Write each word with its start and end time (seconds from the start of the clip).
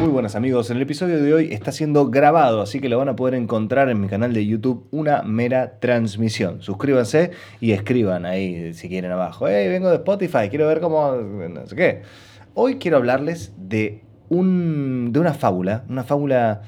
Muy 0.00 0.08
buenas 0.08 0.34
amigos, 0.34 0.70
el 0.70 0.80
episodio 0.80 1.22
de 1.22 1.34
hoy 1.34 1.52
está 1.52 1.72
siendo 1.72 2.08
grabado, 2.08 2.62
así 2.62 2.80
que 2.80 2.88
lo 2.88 2.96
van 2.96 3.10
a 3.10 3.16
poder 3.16 3.34
encontrar 3.34 3.90
en 3.90 4.00
mi 4.00 4.08
canal 4.08 4.32
de 4.32 4.46
YouTube, 4.46 4.88
una 4.90 5.20
mera 5.24 5.78
transmisión. 5.78 6.62
Suscríbanse 6.62 7.32
y 7.60 7.72
escriban 7.72 8.24
ahí 8.24 8.72
si 8.72 8.88
quieren 8.88 9.10
abajo. 9.12 9.46
Hey, 9.46 9.68
vengo 9.68 9.90
de 9.90 9.96
Spotify, 9.96 10.48
quiero 10.48 10.66
ver 10.68 10.80
cómo... 10.80 11.16
no 11.16 11.66
sé 11.66 11.76
qué. 11.76 12.02
Hoy 12.54 12.76
quiero 12.76 12.96
hablarles 12.96 13.52
de, 13.58 14.02
un, 14.30 15.10
de 15.12 15.20
una 15.20 15.34
fábula, 15.34 15.84
una 15.90 16.02
fábula 16.02 16.62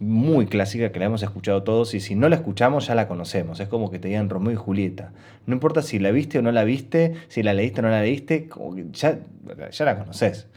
muy 0.00 0.46
clásica 0.46 0.90
que 0.90 0.98
la 0.98 1.04
hemos 1.04 1.22
escuchado 1.22 1.64
todos 1.64 1.92
y 1.92 2.00
si 2.00 2.14
no 2.14 2.30
la 2.30 2.36
escuchamos 2.36 2.86
ya 2.86 2.94
la 2.94 3.08
conocemos. 3.08 3.60
Es 3.60 3.68
como 3.68 3.90
que 3.90 3.98
te 3.98 4.08
digan 4.08 4.30
Romeo 4.30 4.54
y 4.54 4.56
Julieta. 4.56 5.12
No 5.44 5.52
importa 5.52 5.82
si 5.82 5.98
la 5.98 6.12
viste 6.12 6.38
o 6.38 6.42
no 6.42 6.50
la 6.50 6.64
viste, 6.64 7.12
si 7.28 7.42
la 7.42 7.52
leíste 7.52 7.80
o 7.80 7.82
no 7.82 7.90
la 7.90 8.00
leíste, 8.00 8.48
ya, 8.92 9.18
ya 9.70 9.84
la 9.84 9.98
conoces. 9.98 10.48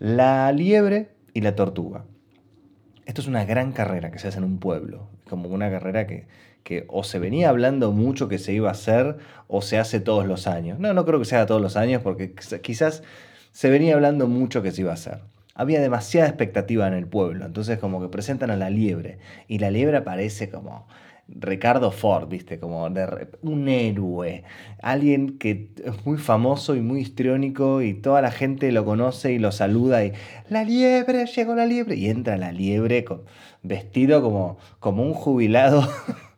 La 0.00 0.50
liebre 0.50 1.19
y 1.34 1.40
la 1.40 1.54
tortuga. 1.54 2.04
Esto 3.06 3.20
es 3.20 3.26
una 3.26 3.44
gran 3.44 3.72
carrera 3.72 4.10
que 4.10 4.18
se 4.18 4.28
hace 4.28 4.38
en 4.38 4.44
un 4.44 4.58
pueblo, 4.58 5.08
como 5.28 5.48
una 5.48 5.70
carrera 5.70 6.06
que, 6.06 6.28
que 6.62 6.84
o 6.88 7.02
se 7.02 7.18
venía 7.18 7.48
hablando 7.48 7.92
mucho 7.92 8.28
que 8.28 8.38
se 8.38 8.52
iba 8.52 8.68
a 8.68 8.72
hacer 8.72 9.18
o 9.48 9.62
se 9.62 9.78
hace 9.78 10.00
todos 10.00 10.26
los 10.26 10.46
años. 10.46 10.78
No, 10.78 10.94
no 10.94 11.04
creo 11.04 11.18
que 11.18 11.24
se 11.24 11.36
haga 11.36 11.46
todos 11.46 11.60
los 11.60 11.76
años 11.76 12.02
porque 12.02 12.34
quizás 12.62 13.02
se 13.52 13.70
venía 13.70 13.94
hablando 13.94 14.28
mucho 14.28 14.62
que 14.62 14.70
se 14.72 14.82
iba 14.82 14.90
a 14.90 14.94
hacer. 14.94 15.20
Había 15.54 15.80
demasiada 15.80 16.28
expectativa 16.28 16.86
en 16.86 16.94
el 16.94 17.06
pueblo, 17.06 17.44
entonces 17.44 17.78
como 17.78 18.00
que 18.00 18.08
presentan 18.08 18.50
a 18.50 18.56
la 18.56 18.70
liebre 18.70 19.18
y 19.48 19.58
la 19.58 19.70
liebre 19.70 19.96
aparece 19.96 20.48
como 20.48 20.86
Ricardo 21.36 21.90
Ford, 21.90 22.28
¿viste? 22.28 22.58
Como 22.58 22.88
de, 22.90 23.28
un 23.42 23.68
héroe, 23.68 24.42
alguien 24.82 25.38
que 25.38 25.70
es 25.84 26.04
muy 26.04 26.18
famoso 26.18 26.74
y 26.74 26.80
muy 26.80 27.00
histriónico 27.00 27.82
y 27.82 27.94
toda 27.94 28.20
la 28.22 28.30
gente 28.30 28.72
lo 28.72 28.84
conoce 28.84 29.32
y 29.32 29.38
lo 29.38 29.52
saluda 29.52 30.04
y 30.04 30.12
la 30.48 30.64
liebre, 30.64 31.26
llegó 31.26 31.54
la 31.54 31.66
liebre 31.66 31.96
y 31.96 32.08
entra 32.08 32.36
la 32.36 32.52
liebre 32.52 33.04
vestido 33.62 34.22
como, 34.22 34.58
como 34.80 35.02
un 35.02 35.14
jubilado 35.14 35.86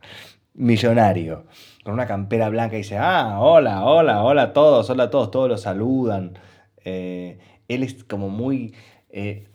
millonario, 0.55 1.45
con 1.85 1.95
una 1.95 2.07
campera 2.07 2.49
blanca 2.49 2.75
y 2.75 2.79
dice, 2.79 2.99
ah, 2.99 3.39
hola, 3.41 3.85
hola, 3.85 4.23
hola 4.23 4.43
a 4.43 4.53
todos, 4.53 4.91
hola 4.91 5.05
a 5.05 5.11
todos, 5.11 5.31
todos 5.31 5.49
lo 5.49 5.57
saludan. 5.57 6.39
Eh, 6.85 7.39
él 7.69 7.83
es 7.83 8.05
como 8.05 8.29
muy... 8.29 8.75
Eh, 9.11 9.49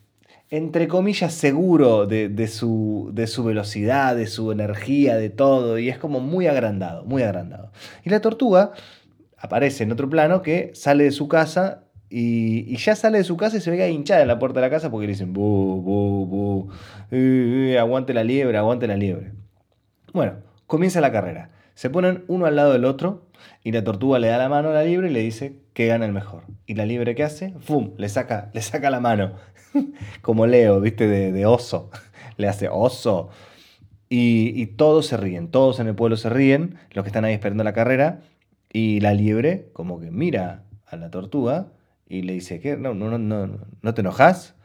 entre 0.49 0.87
comillas, 0.87 1.33
seguro 1.33 2.05
de, 2.05 2.47
su, 2.47 3.09
de 3.13 3.27
su 3.27 3.43
velocidad, 3.43 4.15
de 4.15 4.27
su 4.27 4.51
energía, 4.51 5.17
de 5.17 5.29
todo, 5.29 5.77
y 5.77 5.89
es 5.89 5.97
como 5.97 6.19
muy 6.19 6.47
agrandado, 6.47 7.03
muy 7.05 7.23
agrandado. 7.23 7.71
Y 8.05 8.09
la 8.09 8.21
tortuga 8.21 8.71
aparece 9.37 9.83
en 9.83 9.91
otro 9.91 10.09
plano 10.09 10.41
que 10.41 10.71
sale 10.73 11.03
de 11.03 11.11
su 11.11 11.27
casa 11.27 11.83
y, 12.09 12.75
ya 12.77 12.95
sale 12.95 13.17
de 13.17 13.23
su 13.25 13.35
casa 13.35 13.57
y 13.57 13.61
se 13.61 13.71
ve 13.71 13.89
hinchada 13.91 14.21
en 14.21 14.29
la 14.29 14.39
puerta 14.39 14.61
de 14.61 14.67
la 14.67 14.69
casa 14.69 14.89
porque 14.89 15.07
le 15.07 15.13
dicen, 15.13 15.33
bu, 15.33 15.81
bu, 15.81 16.25
bu, 16.25 16.69
eh, 17.11 17.73
eh, 17.73 17.79
aguante 17.79 18.13
la 18.13 18.23
liebre, 18.23 18.57
aguante 18.57 18.87
la 18.87 18.95
liebre. 18.95 19.33
Bueno, 20.13 20.35
comienza 20.65 21.01
la 21.01 21.11
carrera. 21.11 21.49
Se 21.73 21.89
ponen 21.89 22.23
uno 22.27 22.45
al 22.45 22.55
lado 22.55 22.71
del 22.71 22.85
otro 22.85 23.26
y 23.67 23.73
la 23.73 23.83
tortuga 23.83 24.17
le 24.17 24.29
da 24.29 24.37
la 24.37 24.47
mano 24.47 24.69
a 24.69 24.71
la 24.71 24.83
liebre 24.85 25.09
y 25.09 25.13
le 25.13 25.19
dice 25.19 25.59
que 25.73 25.87
gana 25.87 26.05
el 26.05 26.13
mejor. 26.13 26.43
Y 26.67 26.75
la 26.75 26.85
liebre 26.85 27.15
¿qué 27.15 27.25
hace? 27.25 27.53
¡Fum! 27.59 27.91
Le 27.97 28.07
saca, 28.07 28.49
le 28.53 28.61
saca 28.61 28.89
la 28.89 29.01
mano. 29.01 29.33
como 30.21 30.47
Leo, 30.47 30.79
¿viste? 30.79 31.05
De, 31.05 31.45
oso. 31.45 31.91
Le 32.37 32.47
hace 32.47 32.69
oso. 32.69 33.27
Y, 34.07 34.67
todos 34.77 35.07
se 35.07 35.17
ríen, 35.17 35.51
todos 35.51 35.81
en 35.81 35.87
el 35.87 35.95
pueblo 35.95 36.15
se 36.15 36.29
ríen, 36.29 36.77
los 36.91 37.03
que 37.03 37.09
están 37.09 37.25
ahí 37.25 37.33
esperando 37.33 37.65
la 37.65 37.73
carrera. 37.73 38.21
Y 38.71 39.01
la 39.01 39.13
liebre, 39.13 39.67
como 39.73 39.99
que 39.99 40.11
mira 40.11 40.63
a 40.85 40.95
la 40.95 41.11
tortuga 41.11 41.67
y 42.07 42.21
le 42.21 42.31
dice, 42.31 42.61
¿qué? 42.61 42.77
No, 42.77 42.93
no, 42.93 43.17
no, 43.17 43.67
no, 43.81 43.93
te 43.93 43.99
enojas. 43.99 44.55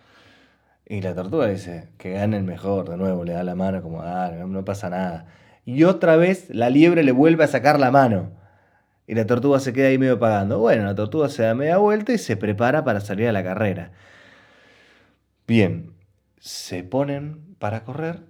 Y 0.86 1.00
la 1.00 1.12
tortuga 1.12 1.48
dice, 1.48 1.88
que 1.98 2.12
gane 2.12 2.36
el 2.36 2.44
mejor, 2.44 2.88
de 2.88 2.96
nuevo, 2.96 3.24
le 3.24 3.32
da 3.32 3.42
la 3.42 3.56
mano 3.56 3.82
como, 3.82 4.02
ah, 4.02 4.30
no 4.46 4.64
pasa 4.64 4.90
nada. 4.90 5.26
Y 5.64 5.82
otra 5.82 6.14
vez 6.14 6.50
la 6.50 6.70
liebre 6.70 7.02
le 7.02 7.10
vuelve 7.10 7.42
a 7.42 7.48
sacar 7.48 7.80
la 7.80 7.90
mano. 7.90 8.40
Y 9.12 9.14
la 9.14 9.26
tortuga 9.26 9.60
se 9.60 9.74
queda 9.74 9.88
ahí 9.88 9.98
medio 9.98 10.18
pagando. 10.18 10.58
Bueno, 10.58 10.86
la 10.86 10.94
tortuga 10.94 11.28
se 11.28 11.42
da 11.42 11.54
media 11.54 11.76
vuelta 11.76 12.14
y 12.14 12.16
se 12.16 12.34
prepara 12.34 12.82
para 12.82 12.98
salir 13.02 13.28
a 13.28 13.32
la 13.32 13.44
carrera. 13.44 13.92
Bien, 15.46 15.92
se 16.40 16.82
ponen 16.82 17.54
para 17.58 17.84
correr, 17.84 18.20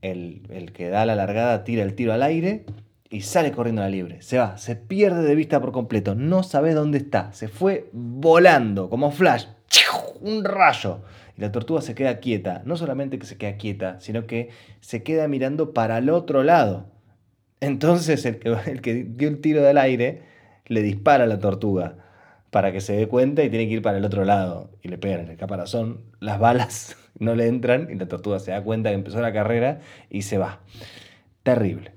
el, 0.00 0.72
que 0.72 0.88
da 0.88 1.04
la 1.04 1.14
largada 1.14 1.62
tira 1.62 1.82
el 1.82 1.94
tiro 1.94 2.14
al 2.14 2.22
aire 2.22 2.64
y 3.10 3.20
sale 3.20 3.52
corriendo 3.52 3.82
a 3.82 3.84
la 3.84 3.90
libre. 3.90 4.22
Se 4.22 4.38
va, 4.38 4.56
se 4.56 4.76
pierde 4.76 5.24
de 5.24 5.34
vista 5.34 5.60
por 5.60 5.72
completo, 5.72 6.14
no 6.14 6.42
sabe 6.42 6.72
dónde 6.72 6.96
está, 6.96 7.30
se 7.34 7.48
fue 7.48 7.90
volando 7.92 8.88
como 8.88 9.10
flash, 9.10 9.44
un 10.22 10.42
rayo. 10.42 11.02
Y 11.36 11.42
la 11.42 11.52
tortuga 11.52 11.82
se 11.82 11.94
queda 11.94 12.20
quieta, 12.20 12.62
no 12.64 12.78
solamente 12.78 13.18
que 13.18 13.26
se 13.26 13.36
queda 13.36 13.58
quieta, 13.58 14.00
sino 14.00 14.26
que 14.26 14.48
se 14.80 15.02
queda 15.02 15.28
mirando 15.28 15.74
para 15.74 15.98
el 15.98 16.08
otro 16.08 16.42
lado. 16.44 16.93
Entonces 17.64 18.26
el 18.26 18.38
que, 18.38 18.54
el 18.66 18.82
que 18.82 19.04
dio 19.04 19.26
el 19.26 19.40
tiro 19.40 19.62
del 19.62 19.78
aire 19.78 20.22
le 20.66 20.82
dispara 20.82 21.24
a 21.24 21.26
la 21.26 21.38
tortuga 21.38 21.96
para 22.50 22.72
que 22.72 22.82
se 22.82 22.94
dé 22.94 23.08
cuenta 23.08 23.42
y 23.42 23.48
tiene 23.48 23.66
que 23.66 23.72
ir 23.72 23.82
para 23.82 23.96
el 23.96 24.04
otro 24.04 24.26
lado 24.26 24.70
y 24.82 24.88
le 24.88 24.98
pegan 24.98 25.20
en 25.20 25.30
el 25.30 25.38
caparazón, 25.38 26.02
las 26.20 26.38
balas 26.38 26.94
no 27.18 27.34
le 27.34 27.46
entran 27.46 27.88
y 27.90 27.94
la 27.94 28.06
tortuga 28.06 28.38
se 28.38 28.50
da 28.50 28.62
cuenta 28.62 28.90
que 28.90 28.96
empezó 28.96 29.22
la 29.22 29.32
carrera 29.32 29.80
y 30.10 30.22
se 30.22 30.36
va. 30.36 30.60
Terrible, 31.42 31.92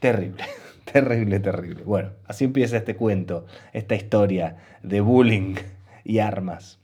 terrible, 0.00 0.42
terrible, 0.92 1.38
terrible. 1.38 1.84
Bueno, 1.84 2.10
así 2.26 2.44
empieza 2.44 2.76
este 2.76 2.96
cuento, 2.96 3.46
esta 3.72 3.94
historia 3.94 4.56
de 4.82 5.00
bullying 5.00 5.54
y 6.02 6.18
armas. 6.18 6.80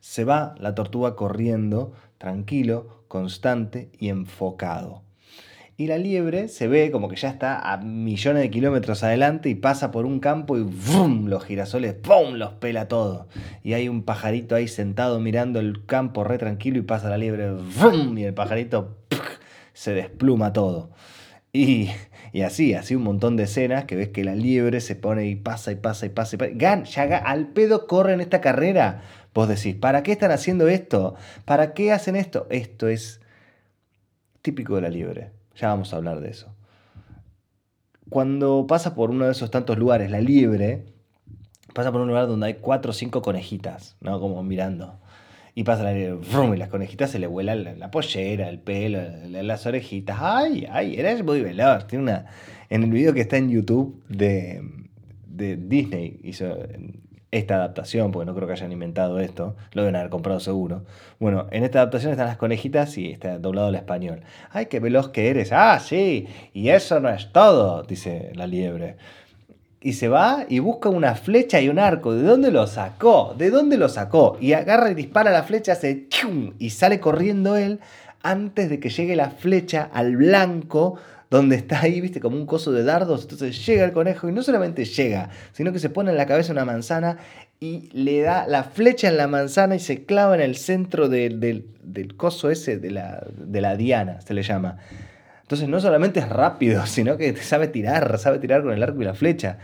Se 0.00 0.24
va 0.24 0.56
la 0.58 0.74
tortuga 0.74 1.14
corriendo, 1.14 1.92
tranquilo, 2.18 3.04
constante 3.06 3.92
y 4.00 4.08
enfocado. 4.08 5.03
Y 5.76 5.88
la 5.88 5.98
liebre 5.98 6.46
se 6.46 6.68
ve 6.68 6.92
como 6.92 7.08
que 7.08 7.16
ya 7.16 7.28
está 7.28 7.58
a 7.58 7.78
millones 7.78 8.42
de 8.42 8.50
kilómetros 8.50 9.02
adelante 9.02 9.48
y 9.48 9.56
pasa 9.56 9.90
por 9.90 10.06
un 10.06 10.20
campo 10.20 10.56
y 10.56 10.62
¡vum! 10.62 11.26
los 11.26 11.44
girasoles 11.44 11.94
¡pum! 11.94 12.34
los 12.34 12.52
pela 12.52 12.86
todo. 12.86 13.26
Y 13.64 13.72
hay 13.72 13.88
un 13.88 14.04
pajarito 14.04 14.54
ahí 14.54 14.68
sentado 14.68 15.18
mirando 15.18 15.58
el 15.58 15.84
campo 15.84 16.22
re 16.22 16.38
tranquilo 16.38 16.78
y 16.78 16.82
pasa 16.82 17.10
la 17.10 17.18
liebre 17.18 17.50
¡vum! 17.52 18.16
y 18.16 18.22
el 18.22 18.34
pajarito 18.34 18.98
se 19.72 19.94
despluma 19.94 20.52
todo. 20.52 20.90
Y, 21.52 21.90
y, 22.32 22.42
así, 22.42 22.74
así 22.74 22.94
un 22.94 23.02
montón 23.02 23.36
de 23.36 23.44
escenas 23.44 23.84
que 23.84 23.96
ves 23.96 24.10
que 24.10 24.22
la 24.22 24.36
liebre 24.36 24.80
se 24.80 24.94
pone 24.94 25.26
y 25.26 25.34
pasa 25.34 25.72
y 25.72 25.76
pasa 25.76 26.06
y 26.06 26.10
pasa. 26.10 26.36
Y 26.36 26.38
pasa. 26.38 26.52
Gan, 26.54 26.84
ya 26.84 27.02
al 27.18 27.48
pedo 27.48 27.88
corre 27.88 28.12
en 28.12 28.20
esta 28.20 28.40
carrera. 28.40 29.02
Vos 29.34 29.48
decís, 29.48 29.74
¿para 29.74 30.04
qué 30.04 30.12
están 30.12 30.30
haciendo 30.30 30.68
esto? 30.68 31.16
¿Para 31.44 31.74
qué 31.74 31.90
hacen 31.90 32.14
esto? 32.14 32.46
Esto 32.50 32.86
es 32.86 33.20
típico 34.42 34.76
de 34.76 34.82
la 34.82 34.88
liebre. 34.88 35.43
Ya 35.56 35.68
vamos 35.68 35.92
a 35.92 35.96
hablar 35.96 36.20
de 36.20 36.30
eso. 36.30 36.54
Cuando 38.08 38.66
pasa 38.66 38.94
por 38.94 39.10
uno 39.10 39.24
de 39.24 39.32
esos 39.32 39.50
tantos 39.50 39.78
lugares, 39.78 40.10
la 40.10 40.20
liebre, 40.20 40.84
pasa 41.72 41.90
por 41.90 42.00
un 42.00 42.08
lugar 42.08 42.26
donde 42.26 42.46
hay 42.46 42.54
cuatro 42.54 42.90
o 42.90 42.94
cinco 42.94 43.22
conejitas, 43.22 43.96
¿no? 44.00 44.20
Como 44.20 44.42
mirando. 44.42 45.00
Y 45.54 45.62
pasa 45.62 45.84
la 45.84 45.92
liebre, 45.92 46.26
y 46.54 46.56
las 46.56 46.68
conejitas 46.68 47.10
se 47.10 47.18
le 47.18 47.26
vuelan 47.26 47.78
la, 47.78 47.90
pollera, 47.90 48.48
el 48.48 48.58
pelo, 48.58 49.00
las 49.28 49.66
orejitas. 49.66 50.18
¡Ay, 50.20 50.66
ay! 50.70 50.96
Era 50.98 51.20
muy 51.22 51.40
veloz. 51.40 51.86
Tiene 51.86 52.04
una. 52.04 52.26
En 52.70 52.82
el 52.82 52.90
video 52.90 53.14
que 53.14 53.20
está 53.20 53.36
en 53.36 53.50
YouTube 53.50 54.02
de, 54.08 54.62
de 55.26 55.56
Disney, 55.56 56.20
hizo 56.24 56.56
esta 57.34 57.56
adaptación, 57.56 58.12
porque 58.12 58.26
no 58.26 58.34
creo 58.34 58.46
que 58.46 58.52
hayan 58.52 58.70
inventado 58.70 59.18
esto, 59.18 59.56
lo 59.72 59.82
deben 59.82 59.96
haber 59.96 60.08
comprado 60.08 60.38
seguro. 60.38 60.84
Bueno, 61.18 61.48
en 61.50 61.64
esta 61.64 61.80
adaptación 61.80 62.12
están 62.12 62.28
las 62.28 62.36
conejitas 62.36 62.96
y 62.96 63.10
está 63.10 63.38
doblado 63.38 63.68
al 63.68 63.74
español. 63.74 64.20
¡Ay, 64.50 64.66
qué 64.66 64.78
veloz 64.78 65.08
que 65.08 65.30
eres! 65.30 65.50
¡Ah, 65.52 65.80
sí! 65.80 66.28
Y 66.52 66.68
eso 66.68 67.00
no 67.00 67.08
es 67.08 67.32
todo, 67.32 67.82
dice 67.82 68.30
la 68.34 68.46
liebre. 68.46 68.96
Y 69.80 69.94
se 69.94 70.08
va 70.08 70.46
y 70.48 70.60
busca 70.60 70.88
una 70.88 71.16
flecha 71.16 71.60
y 71.60 71.68
un 71.68 71.80
arco. 71.80 72.14
¿De 72.14 72.22
dónde 72.22 72.52
lo 72.52 72.68
sacó? 72.68 73.34
¿De 73.36 73.50
dónde 73.50 73.78
lo 73.78 73.88
sacó? 73.88 74.38
Y 74.40 74.52
agarra 74.52 74.92
y 74.92 74.94
dispara 74.94 75.32
la 75.32 75.42
flecha, 75.42 75.72
hace 75.72 76.08
¡chum! 76.08 76.52
y 76.60 76.70
sale 76.70 77.00
corriendo 77.00 77.56
él 77.56 77.80
antes 78.22 78.70
de 78.70 78.78
que 78.78 78.90
llegue 78.90 79.16
la 79.16 79.30
flecha 79.30 79.90
al 79.92 80.16
blanco 80.16 80.98
donde 81.34 81.56
está 81.56 81.80
ahí, 81.80 82.00
viste, 82.00 82.20
como 82.20 82.36
un 82.36 82.46
coso 82.46 82.70
de 82.70 82.84
dardos. 82.84 83.22
Entonces 83.22 83.66
llega 83.66 83.84
el 83.84 83.92
conejo 83.92 84.28
y 84.28 84.32
no 84.32 84.42
solamente 84.42 84.84
llega, 84.84 85.30
sino 85.52 85.72
que 85.72 85.80
se 85.80 85.90
pone 85.90 86.12
en 86.12 86.16
la 86.16 86.26
cabeza 86.26 86.52
una 86.52 86.64
manzana 86.64 87.18
y 87.58 87.88
le 87.92 88.20
da 88.20 88.46
la 88.46 88.62
flecha 88.62 89.08
en 89.08 89.16
la 89.16 89.26
manzana 89.26 89.74
y 89.74 89.80
se 89.80 90.04
clava 90.04 90.36
en 90.36 90.40
el 90.40 90.54
centro 90.56 91.08
del 91.08 91.64
coso 92.16 92.50
ese, 92.50 92.78
de 92.78 92.92
la, 92.92 93.26
de 93.36 93.60
la 93.60 93.76
diana, 93.76 94.20
se 94.20 94.32
le 94.32 94.42
llama. 94.42 94.78
Entonces 95.42 95.68
no 95.68 95.80
solamente 95.80 96.20
es 96.20 96.28
rápido, 96.28 96.86
sino 96.86 97.16
que 97.16 97.34
sabe 97.36 97.66
tirar, 97.66 98.16
sabe 98.18 98.38
tirar 98.38 98.62
con 98.62 98.72
el 98.72 98.82
arco 98.82 99.02
y 99.02 99.04
la 99.04 99.14
flecha. 99.14 99.58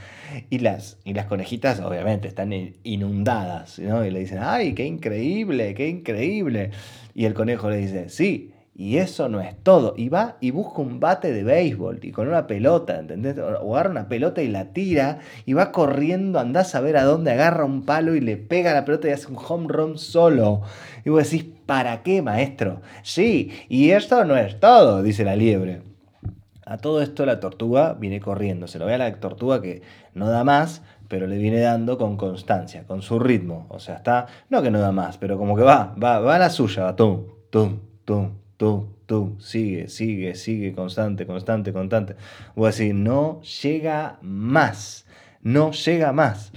Y 0.50 0.58
las, 0.58 0.99
y 1.05 1.14
las 1.14 1.26
conejitas 1.26 1.78
obviamente 1.81 2.26
están 2.26 2.52
inundadas, 2.82 3.78
¿no? 3.78 4.05
Y 4.05 4.11
le 4.11 4.20
dicen, 4.20 4.40
ay, 4.43 4.75
qué 4.75 4.84
increíble, 4.84 5.75
qué 5.75 5.88
increíble. 5.88 6.70
Y 7.14 7.26
el 7.26 7.34
conejo 7.34 7.70
le 7.70 7.76
dice, 7.76 8.08
sí, 8.08 8.52
y 8.80 8.96
eso 8.96 9.28
no 9.28 9.42
es 9.42 9.54
todo. 9.62 9.92
Y 9.94 10.08
va 10.08 10.38
y 10.40 10.52
busca 10.52 10.80
un 10.80 11.00
bate 11.00 11.34
de 11.34 11.44
béisbol 11.44 11.98
y 12.02 12.12
con 12.12 12.28
una 12.28 12.46
pelota, 12.46 12.98
¿entendés? 12.98 13.36
O 13.60 13.74
agarra 13.74 13.90
una 13.90 14.08
pelota 14.08 14.40
y 14.40 14.48
la 14.48 14.72
tira 14.72 15.18
y 15.44 15.52
va 15.52 15.70
corriendo, 15.70 16.38
andás 16.38 16.74
a 16.74 16.80
ver 16.80 16.96
a 16.96 17.04
dónde 17.04 17.30
agarra 17.30 17.66
un 17.66 17.82
palo 17.84 18.14
y 18.14 18.22
le 18.22 18.38
pega 18.38 18.72
la 18.72 18.86
pelota 18.86 19.06
y 19.08 19.10
hace 19.10 19.26
un 19.26 19.36
home 19.36 19.68
run 19.68 19.98
solo. 19.98 20.62
Y 21.04 21.10
vos 21.10 21.30
decís, 21.30 21.44
¿para 21.66 22.02
qué, 22.02 22.22
maestro? 22.22 22.80
Sí, 23.02 23.52
y 23.68 23.90
esto 23.90 24.24
no 24.24 24.34
es 24.34 24.58
todo, 24.58 25.02
dice 25.02 25.26
la 25.26 25.36
liebre. 25.36 25.82
A 26.64 26.78
todo 26.78 27.02
esto 27.02 27.26
la 27.26 27.38
tortuga 27.38 27.92
viene 27.92 28.18
corriendo. 28.18 28.66
Se 28.66 28.78
lo 28.78 28.86
ve 28.86 28.94
a 28.94 28.98
la 28.98 29.14
tortuga 29.20 29.60
que 29.60 29.82
no 30.14 30.30
da 30.30 30.42
más, 30.42 30.80
pero 31.06 31.26
le 31.26 31.36
viene 31.36 31.60
dando 31.60 31.98
con 31.98 32.16
constancia, 32.16 32.86
con 32.86 33.02
su 33.02 33.18
ritmo. 33.18 33.66
O 33.68 33.78
sea, 33.78 33.96
está, 33.96 34.26
no 34.48 34.62
que 34.62 34.70
no 34.70 34.80
da 34.80 34.90
más, 34.90 35.18
pero 35.18 35.36
como 35.36 35.54
que 35.54 35.64
va, 35.64 35.94
va, 36.02 36.20
va 36.20 36.36
a 36.36 36.38
la 36.38 36.48
suya, 36.48 36.84
va, 36.84 36.96
tum, 36.96 37.26
tum, 37.50 37.80
tum, 38.06 38.40
tú, 38.60 38.90
tú, 39.06 39.36
sigue, 39.40 39.88
sigue, 39.88 40.34
sigue, 40.34 40.74
constante, 40.74 41.26
constante, 41.26 41.72
constante. 41.72 42.16
Voy 42.54 42.66
a 42.66 42.68
decir, 42.68 42.94
no 42.94 43.40
llega 43.40 44.18
más, 44.20 45.06
no 45.40 45.72
llega 45.72 46.12
más. 46.12 46.52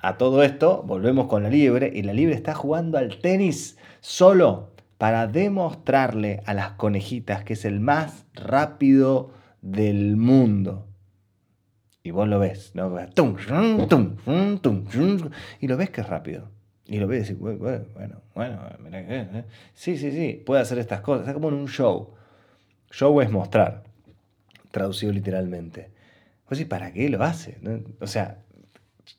A 0.00 0.18
todo 0.18 0.42
esto, 0.42 0.82
volvemos 0.82 1.26
con 1.28 1.42
la 1.42 1.48
liebre 1.48 1.90
y 1.94 2.02
la 2.02 2.12
liebre 2.12 2.34
está 2.34 2.52
jugando 2.52 2.98
al 2.98 3.20
tenis 3.22 3.78
solo 4.00 4.74
para 4.98 5.26
demostrarle 5.26 6.42
a 6.44 6.52
las 6.52 6.72
conejitas 6.72 7.42
que 7.42 7.54
es 7.54 7.64
el 7.64 7.80
más 7.80 8.26
rápido 8.34 9.30
del 9.62 10.18
mundo. 10.18 10.86
Y 12.02 12.10
vos 12.10 12.28
lo 12.28 12.38
ves, 12.38 12.72
¿no? 12.74 12.90
Y 15.58 15.68
lo 15.68 15.78
ves 15.78 15.88
que 15.88 16.02
es 16.02 16.06
rápido. 16.06 16.50
Y 16.86 16.98
lo 16.98 17.06
ve 17.06 17.16
y 17.16 17.20
dice, 17.20 17.34
bueno, 17.34 17.86
bueno, 18.34 18.60
que 18.90 19.04
¿eh? 19.08 19.44
Sí, 19.72 19.96
sí, 19.96 20.10
sí, 20.10 20.42
puede 20.44 20.60
hacer 20.60 20.78
estas 20.78 21.00
cosas. 21.00 21.22
Está 21.22 21.34
como 21.34 21.48
en 21.48 21.54
un 21.54 21.68
show. 21.68 22.10
Show 22.90 23.20
es 23.22 23.30
mostrar, 23.30 23.84
traducido 24.70 25.12
literalmente. 25.12 25.90
Pues 26.46 26.58
sí, 26.58 26.66
¿para 26.66 26.92
qué 26.92 27.08
lo 27.08 27.22
hace? 27.22 27.58
O 28.00 28.06
sea, 28.06 28.38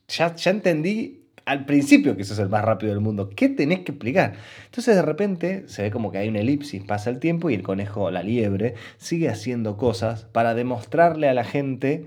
ya, 0.08 0.36
ya 0.36 0.52
entendí 0.52 1.26
al 1.46 1.66
principio 1.66 2.16
que 2.16 2.24
eso 2.24 2.34
es 2.34 2.40
el 2.40 2.50
más 2.50 2.64
rápido 2.64 2.92
del 2.92 3.02
mundo. 3.02 3.30
¿Qué 3.30 3.50
tenés 3.50 3.80
que 3.80 3.92
explicar? 3.92 4.36
Entonces 4.66 4.96
de 4.96 5.02
repente 5.02 5.64
se 5.68 5.84
ve 5.84 5.92
como 5.92 6.12
que 6.12 6.18
hay 6.18 6.28
una 6.28 6.40
elipsis, 6.40 6.84
pasa 6.84 7.10
el 7.10 7.20
tiempo 7.20 7.50
y 7.50 7.54
el 7.54 7.64
conejo, 7.64 8.12
la 8.12 8.24
liebre, 8.24 8.76
sigue 8.98 9.30
haciendo 9.30 9.78
cosas 9.78 10.26
para 10.26 10.54
demostrarle 10.56 11.30
a 11.30 11.34
la 11.34 11.44
gente 11.44 12.06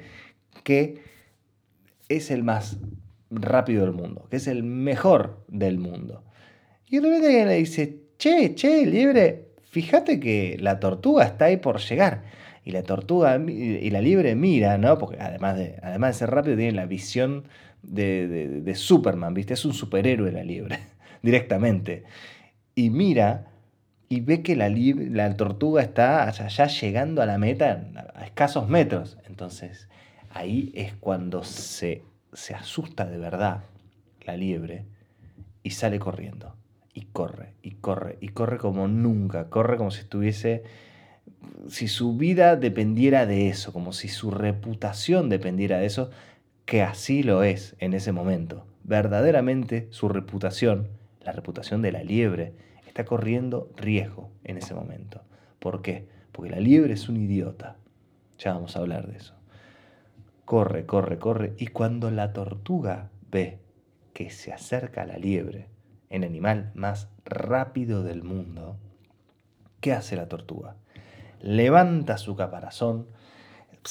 que 0.64 1.02
es 2.08 2.30
el 2.30 2.42
más 2.42 2.78
rápido 3.30 3.84
del 3.84 3.94
mundo, 3.94 4.26
que 4.30 4.36
es 4.36 4.46
el 4.46 4.62
mejor 4.62 5.44
del 5.48 5.78
mundo. 5.78 6.22
Y 6.88 6.96
de 6.96 7.02
repente 7.02 7.26
alguien 7.26 7.48
le 7.48 7.56
dice, 7.56 8.00
che, 8.18 8.54
che, 8.54 8.86
liebre, 8.86 9.48
fíjate 9.70 10.18
que 10.18 10.56
la 10.60 10.80
tortuga 10.80 11.24
está 11.24 11.46
ahí 11.46 11.58
por 11.58 11.78
llegar. 11.78 12.22
Y 12.64 12.72
la 12.72 12.82
tortuga 12.82 13.36
y 13.36 13.88
la 13.90 14.00
liebre 14.00 14.34
mira, 14.34 14.76
¿no? 14.76 14.98
Porque 14.98 15.18
además 15.20 15.56
de, 15.56 15.76
además 15.82 16.14
de 16.14 16.18
ser 16.18 16.30
rápido, 16.30 16.56
tiene 16.56 16.72
la 16.72 16.86
visión 16.86 17.44
de, 17.82 18.28
de, 18.60 18.74
Superman, 18.74 19.32
¿viste? 19.32 19.54
Es 19.54 19.64
un 19.64 19.72
superhéroe 19.72 20.32
la 20.32 20.44
liebre, 20.44 20.78
directamente. 21.22 22.04
Y 22.74 22.90
mira 22.90 23.46
y 24.10 24.20
ve 24.20 24.42
que 24.42 24.56
la, 24.56 24.68
la 24.70 25.36
tortuga 25.36 25.82
está 25.82 26.24
allá 26.28 26.66
llegando 26.66 27.20
a 27.22 27.26
la 27.26 27.38
meta 27.38 27.84
a 28.14 28.24
escasos 28.24 28.68
metros. 28.68 29.18
Entonces, 29.26 29.88
ahí 30.30 30.72
es 30.74 30.94
cuando 30.94 31.44
se 31.44 32.02
se 32.32 32.54
asusta 32.54 33.06
de 33.06 33.18
verdad 33.18 33.64
la 34.24 34.36
liebre 34.36 34.84
y 35.62 35.70
sale 35.70 35.98
corriendo. 35.98 36.54
Y 36.92 37.02
corre, 37.06 37.54
y 37.62 37.72
corre, 37.72 38.18
y 38.20 38.28
corre 38.28 38.58
como 38.58 38.88
nunca. 38.88 39.48
Corre 39.50 39.76
como 39.76 39.90
si 39.90 40.00
estuviese, 40.00 40.64
si 41.68 41.88
su 41.88 42.16
vida 42.16 42.56
dependiera 42.56 43.26
de 43.26 43.48
eso, 43.48 43.72
como 43.72 43.92
si 43.92 44.08
su 44.08 44.30
reputación 44.30 45.28
dependiera 45.28 45.78
de 45.78 45.86
eso, 45.86 46.10
que 46.64 46.82
así 46.82 47.22
lo 47.22 47.42
es 47.42 47.76
en 47.78 47.94
ese 47.94 48.12
momento. 48.12 48.66
Verdaderamente 48.84 49.88
su 49.90 50.08
reputación, 50.08 50.88
la 51.22 51.32
reputación 51.32 51.82
de 51.82 51.92
la 51.92 52.02
liebre, 52.02 52.54
está 52.86 53.04
corriendo 53.04 53.70
riesgo 53.76 54.30
en 54.44 54.58
ese 54.58 54.74
momento. 54.74 55.22
¿Por 55.58 55.82
qué? 55.82 56.08
Porque 56.32 56.50
la 56.50 56.60
liebre 56.60 56.94
es 56.94 57.08
un 57.08 57.16
idiota. 57.16 57.76
Ya 58.38 58.54
vamos 58.54 58.76
a 58.76 58.80
hablar 58.80 59.06
de 59.06 59.18
eso 59.18 59.37
corre, 60.48 60.86
corre, 60.86 61.18
corre, 61.18 61.52
y 61.58 61.66
cuando 61.66 62.10
la 62.10 62.32
tortuga 62.32 63.10
ve 63.30 63.60
que 64.14 64.30
se 64.30 64.50
acerca 64.50 65.04
la 65.04 65.18
liebre, 65.18 65.68
el 66.08 66.24
animal 66.24 66.72
más 66.74 67.10
rápido 67.26 68.02
del 68.02 68.22
mundo, 68.22 68.78
¿qué 69.82 69.92
hace 69.92 70.16
la 70.16 70.26
tortuga? 70.26 70.76
Levanta 71.42 72.16
su 72.16 72.34
caparazón 72.34 73.08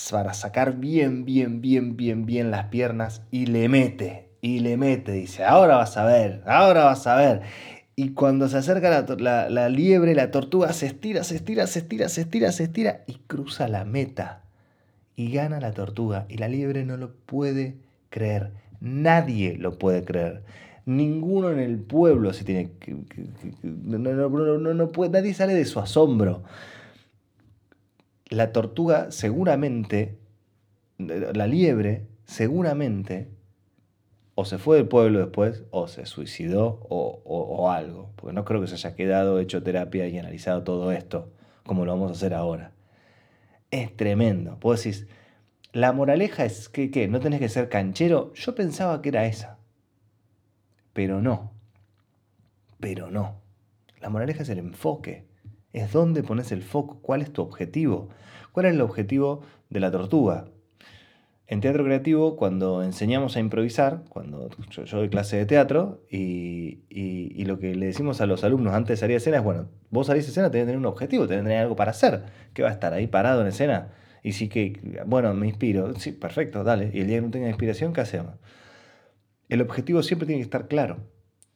para 0.10 0.34
sacar 0.34 0.78
bien, 0.78 1.26
bien, 1.26 1.62
bien, 1.62 1.96
bien, 1.96 2.26
bien 2.26 2.50
las 2.50 2.66
piernas 2.70 3.22
y 3.30 3.46
le 3.46 3.70
mete, 3.70 4.32
y 4.42 4.58
le 4.62 4.78
mete, 4.78 5.12
dice, 5.12 5.44
ahora 5.44 5.78
vas 5.78 5.96
a 5.96 6.06
ver, 6.06 6.42
ahora 6.48 6.86
vas 6.86 7.06
a 7.06 7.18
ver. 7.18 7.42
Y 7.96 8.14
cuando 8.14 8.50
se 8.50 8.58
acerca 8.58 8.90
la, 8.90 9.06
la, 9.20 9.50
la 9.52 9.70
liebre, 9.70 10.16
la 10.16 10.32
tortuga 10.32 10.74
se 10.74 10.88
estira, 10.88 11.24
se 11.24 11.36
estira, 11.36 11.68
se 11.68 11.78
estira, 11.78 12.10
se 12.10 12.22
estira, 12.22 12.52
se 12.52 12.64
estira 12.64 13.04
y 13.06 13.20
cruza 13.28 13.68
la 13.68 13.86
meta 13.86 14.47
y 15.18 15.32
gana 15.32 15.60
la 15.60 15.74
tortuga. 15.74 16.26
Y 16.30 16.38
la 16.38 16.48
liebre 16.48 16.86
no 16.86 16.96
lo 16.96 17.12
puede 17.12 17.76
creer. 18.10 18.54
Nadie 18.80 19.58
lo 19.58 19.78
puede 19.78 20.06
creer. 20.06 20.44
Ninguno 20.86 21.50
en 21.50 21.60
el 21.60 21.80
pueblo 21.80 22.32
se 22.32 22.46
tiene 22.46 22.72
que, 22.80 22.96
no, 23.64 23.98
no, 23.98 24.74
no, 24.74 24.88
puede, 24.90 25.12
nadie 25.12 25.34
sale 25.34 25.54
de 25.54 25.66
su 25.66 25.80
asombro. 25.80 26.44
La 28.30 28.54
tortuga 28.54 29.12
seguramente, 29.12 30.18
la 30.98 31.48
liebre 31.48 32.08
seguramente, 32.26 33.28
o 34.36 34.46
se 34.46 34.60
fue 34.60 34.78
del 34.78 34.88
pueblo 34.88 35.20
después, 35.20 35.64
o 35.72 35.88
se 35.88 36.06
suicidó, 36.06 36.80
o, 36.90 37.22
o 37.26 37.72
algo. 37.72 38.12
Porque 38.16 38.34
no 38.34 38.46
creo 38.46 38.62
que 38.62 38.68
se 38.68 38.76
haya 38.76 38.96
quedado, 38.96 39.40
hecho 39.40 39.64
terapia 39.64 40.08
y 40.08 40.18
analizado 40.20 40.64
todo 40.64 40.92
esto, 40.92 41.32
como 41.66 41.86
lo 41.86 41.94
vamos 41.94 42.12
a 42.12 42.14
hacer 42.14 42.36
ahora 42.36 42.72
es 43.72 43.96
tremendo. 43.96 44.58
Vos 44.62 44.84
decís, 44.84 45.08
la 45.78 45.94
moraleja 45.94 46.44
es 46.44 46.70
que, 46.70 46.90
¿qué? 46.90 47.08
¿No 47.08 47.20
tenés 47.20 47.40
que 47.40 47.50
ser 47.50 47.70
canchero? 47.70 48.34
Yo 48.34 48.56
pensaba 48.56 49.00
que 49.00 49.10
era 49.10 49.28
esa. 49.28 49.60
Pero 50.92 51.22
no. 51.22 51.52
Pero 52.80 53.12
no. 53.12 53.42
La 54.02 54.10
moraleja 54.10 54.42
es 54.42 54.50
el 54.50 54.58
enfoque. 54.58 55.28
Es 55.74 55.92
dónde 55.92 56.24
pones 56.24 56.52
el 56.52 56.64
foco. 56.64 57.00
¿Cuál 57.04 57.22
es 57.22 57.32
tu 57.32 57.44
objetivo? 57.44 58.10
¿Cuál 58.54 58.66
es 58.66 58.74
el 58.74 58.82
objetivo 58.82 59.44
de 59.70 59.80
la 59.80 59.92
tortuga? 59.92 60.46
En 61.46 61.62
teatro 61.62 61.84
creativo, 61.84 62.38
cuando 62.38 62.82
enseñamos 62.82 63.38
a 63.38 63.40
improvisar, 63.40 64.04
cuando 64.10 64.50
yo, 64.72 64.84
doy 64.84 65.10
clase 65.10 65.38
de 65.38 65.46
teatro, 65.46 66.02
y, 66.10 67.44
lo 67.46 67.60
que 67.60 67.76
le 67.76 67.86
decimos 67.86 68.20
a 68.20 68.26
los 68.26 68.44
alumnos 68.44 68.74
antes 68.74 68.98
de 68.98 68.98
salir 68.98 69.14
a 69.14 69.18
escena 69.18 69.38
es, 69.38 69.44
bueno, 69.44 69.70
vos 69.92 70.08
salís 70.08 70.26
a 70.26 70.30
escena, 70.30 70.50
tenés 70.50 70.64
que 70.64 70.72
tener 70.72 70.80
un 70.80 70.88
objetivo, 70.88 71.28
tenés 71.28 71.44
que 71.44 71.50
tener 71.50 71.62
algo 71.62 71.76
para 71.76 71.92
hacer. 71.92 72.24
¿Qué 72.56 72.64
va 72.64 72.70
a 72.70 72.74
estar 72.74 72.94
ahí 72.94 73.06
parado 73.06 73.42
en 73.42 73.48
escena? 73.48 73.92
Y 74.28 74.34
sí 74.34 74.50
que, 74.50 75.02
bueno, 75.06 75.34
me 75.34 75.48
inspiro. 75.48 75.96
Sí, 75.96 76.12
perfecto, 76.12 76.64
dale. 76.64 76.92
Y 76.94 77.00
el 77.00 77.08
día 77.08 77.18
que 77.18 77.22
no 77.22 77.32
tenga 77.32 77.48
inspiración, 77.48 77.94
¿qué 77.94 78.02
hacemos? 78.02 78.36
El 79.48 79.62
objetivo 79.62 80.04
siempre 80.04 80.26
tiene 80.26 80.40
que 80.42 80.46
estar 80.46 80.68
claro. 80.68 80.98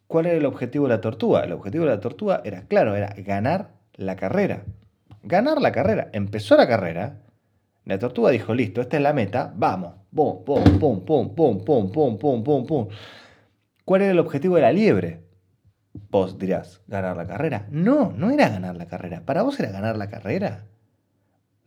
¿Cuál 0.08 0.28
era 0.28 0.38
el 0.38 0.46
objetivo 0.46 0.86
de 0.86 0.96
la 0.96 1.02
tortuga? 1.02 1.44
El 1.44 1.52
objetivo 1.52 1.84
de 1.84 1.92
la 1.92 2.00
tortuga 2.00 2.42
era 2.46 2.62
claro, 2.64 2.96
era 2.96 3.14
ganar 3.18 3.72
la 3.96 4.16
carrera. 4.16 4.64
Ganar 5.24 5.62
la 5.62 5.74
carrera. 5.74 6.10
Empezó 6.14 6.56
la 6.56 6.68
carrera 6.68 7.22
la 7.84 8.00
tortuga 8.00 8.32
dijo, 8.32 8.54
listo, 8.54 8.80
esta 8.80 8.98
es 8.98 9.04
la 9.04 9.12
meta, 9.12 9.52
vamos. 9.56 9.96
Pum, 10.16 10.46
pum, 10.46 10.64
pum, 10.80 11.04
pum, 11.04 11.36
pum, 11.36 11.66
pum, 11.66 11.92
pum, 11.92 12.18
pum, 12.18 12.44
pum, 12.44 12.66
pum. 12.66 12.88
¿Cuál 13.84 14.04
era 14.04 14.12
el 14.12 14.20
objetivo 14.20 14.56
de 14.56 14.62
la 14.62 14.72
liebre? 14.72 15.26
Vos 16.10 16.38
dirás, 16.38 16.82
¿ganar 16.88 17.18
la 17.18 17.26
carrera? 17.26 17.68
No, 17.70 18.14
no 18.16 18.30
era 18.32 18.50
ganar 18.50 18.76
la 18.76 18.86
carrera. 18.86 19.26
¿Para 19.26 19.42
vos 19.42 19.60
era 19.60 19.72
ganar 19.72 19.98
la 19.98 20.10
carrera? 20.10 20.68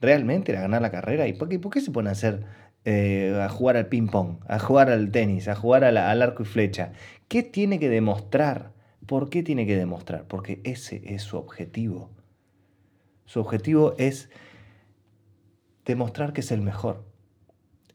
¿Realmente 0.04 0.52
era 0.52 0.61
ganar 0.61 0.82
la 0.82 0.90
carrera? 0.90 1.26
¿Y 1.26 1.32
por 1.32 1.49
qué, 1.49 1.58
por 1.58 1.73
qué 1.73 1.80
se 1.80 1.90
pone 1.90 2.11
a 2.11 2.12
hacer, 2.12 2.44
eh, 2.84 3.40
a 3.42 3.49
jugar 3.49 3.78
al 3.78 3.87
ping-pong, 3.87 4.37
a 4.46 4.58
jugar 4.58 4.90
al 4.90 5.11
tenis, 5.11 5.49
a 5.49 5.54
jugar 5.54 5.82
al 5.82 5.96
arco 5.96 6.42
y 6.42 6.46
flecha? 6.46 6.92
¿Qué 7.26 7.42
tiene 7.42 7.78
que 7.78 7.88
demostrar? 7.88 8.73
¿Por 9.06 9.30
qué 9.30 9.42
tiene 9.42 9.66
que 9.66 9.76
demostrar? 9.76 10.26
Porque 10.28 10.61
ese 10.64 11.00
es 11.06 11.23
su 11.23 11.38
objetivo. 11.38 12.11
Su 13.25 13.40
objetivo 13.40 13.94
es 13.96 14.28
demostrar 15.87 16.34
que 16.34 16.42
es 16.42 16.52
el 16.52 16.61
mejor. 16.61 17.04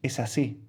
Es 0.02 0.18
así. 0.18 0.60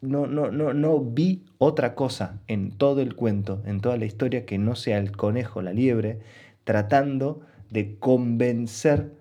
No, 0.00 0.26
no, 0.26 0.50
no, 0.50 0.74
no 0.74 0.98
vi 0.98 1.44
otra 1.58 1.94
cosa 1.94 2.40
en 2.48 2.72
todo 2.72 3.00
el 3.00 3.14
cuento, 3.14 3.62
en 3.66 3.80
toda 3.80 3.96
la 3.96 4.04
historia, 4.04 4.44
que 4.46 4.58
no 4.58 4.74
sea 4.74 4.98
el 4.98 5.12
conejo, 5.12 5.62
la 5.62 5.72
liebre, 5.72 6.18
tratando 6.64 7.40
de 7.70 7.96
convencer 7.98 9.12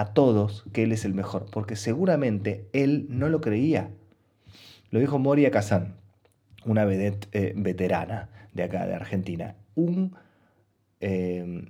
a 0.00 0.14
todos 0.14 0.64
que 0.72 0.84
él 0.84 0.92
es 0.92 1.04
el 1.04 1.12
mejor, 1.12 1.44
porque 1.50 1.76
seguramente 1.76 2.66
él 2.72 3.06
no 3.10 3.28
lo 3.28 3.42
creía. 3.42 3.90
Lo 4.90 4.98
dijo 4.98 5.18
Moria 5.18 5.50
Kazan, 5.50 5.96
una 6.64 6.90
eh, 6.90 7.52
veterana 7.54 8.30
de 8.54 8.62
acá, 8.62 8.86
de 8.86 8.94
Argentina. 8.94 9.56
Un, 9.74 10.16
eh, 11.00 11.68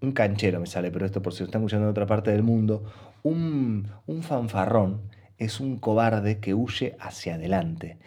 un 0.00 0.12
canchero 0.12 0.58
me 0.58 0.66
sale, 0.66 0.90
pero 0.90 1.04
esto 1.04 1.20
por 1.20 1.34
si 1.34 1.40
lo 1.40 1.44
están 1.44 1.60
escuchando 1.60 1.84
en 1.84 1.90
otra 1.90 2.06
parte 2.06 2.30
del 2.30 2.42
mundo, 2.42 2.90
un, 3.22 3.90
un 4.06 4.22
fanfarrón 4.22 5.02
es 5.36 5.60
un 5.60 5.76
cobarde 5.76 6.38
que 6.38 6.54
huye 6.54 6.96
hacia 6.98 7.34
adelante. 7.34 7.98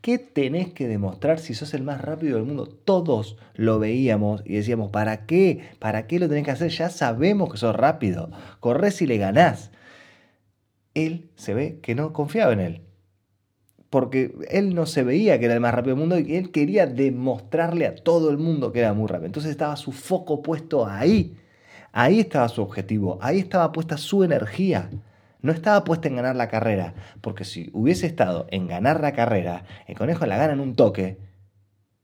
¿Qué 0.00 0.16
tenés 0.16 0.72
que 0.72 0.88
demostrar 0.88 1.38
si 1.40 1.52
sos 1.52 1.74
el 1.74 1.82
más 1.82 2.00
rápido 2.00 2.36
del 2.36 2.46
mundo? 2.46 2.66
Todos 2.66 3.36
lo 3.54 3.78
veíamos 3.78 4.42
y 4.46 4.54
decíamos, 4.54 4.90
¿para 4.90 5.26
qué? 5.26 5.60
¿Para 5.78 6.06
qué 6.06 6.18
lo 6.18 6.28
tenés 6.28 6.44
que 6.44 6.52
hacer? 6.52 6.70
Ya 6.70 6.88
sabemos 6.88 7.52
que 7.52 7.58
sos 7.58 7.76
rápido. 7.76 8.30
Corres 8.60 9.02
y 9.02 9.06
le 9.06 9.18
ganás. 9.18 9.72
Él 10.94 11.30
se 11.36 11.52
ve 11.52 11.80
que 11.82 11.94
no 11.94 12.14
confiaba 12.14 12.52
en 12.54 12.60
él. 12.60 12.82
Porque 13.90 14.34
él 14.50 14.74
no 14.74 14.86
se 14.86 15.02
veía 15.02 15.38
que 15.38 15.44
era 15.44 15.54
el 15.54 15.60
más 15.60 15.74
rápido 15.74 15.96
del 15.96 16.00
mundo 16.00 16.18
y 16.18 16.36
él 16.36 16.50
quería 16.50 16.86
demostrarle 16.86 17.86
a 17.86 17.94
todo 17.94 18.30
el 18.30 18.38
mundo 18.38 18.72
que 18.72 18.78
era 18.78 18.94
muy 18.94 19.06
rápido. 19.06 19.26
Entonces 19.26 19.50
estaba 19.50 19.76
su 19.76 19.92
foco 19.92 20.40
puesto 20.40 20.86
ahí. 20.86 21.36
Ahí 21.92 22.20
estaba 22.20 22.48
su 22.48 22.62
objetivo. 22.62 23.18
Ahí 23.20 23.40
estaba 23.40 23.70
puesta 23.72 23.98
su 23.98 24.24
energía 24.24 24.88
no 25.42 25.52
estaba 25.52 25.84
puesta 25.84 26.08
en 26.08 26.16
ganar 26.16 26.36
la 26.36 26.48
carrera, 26.48 26.94
porque 27.20 27.44
si 27.44 27.70
hubiese 27.72 28.06
estado 28.06 28.46
en 28.50 28.66
ganar 28.66 29.00
la 29.00 29.12
carrera, 29.12 29.64
el 29.86 29.96
conejo 29.96 30.26
la 30.26 30.36
gana 30.36 30.52
en 30.52 30.60
un 30.60 30.74
toque 30.74 31.18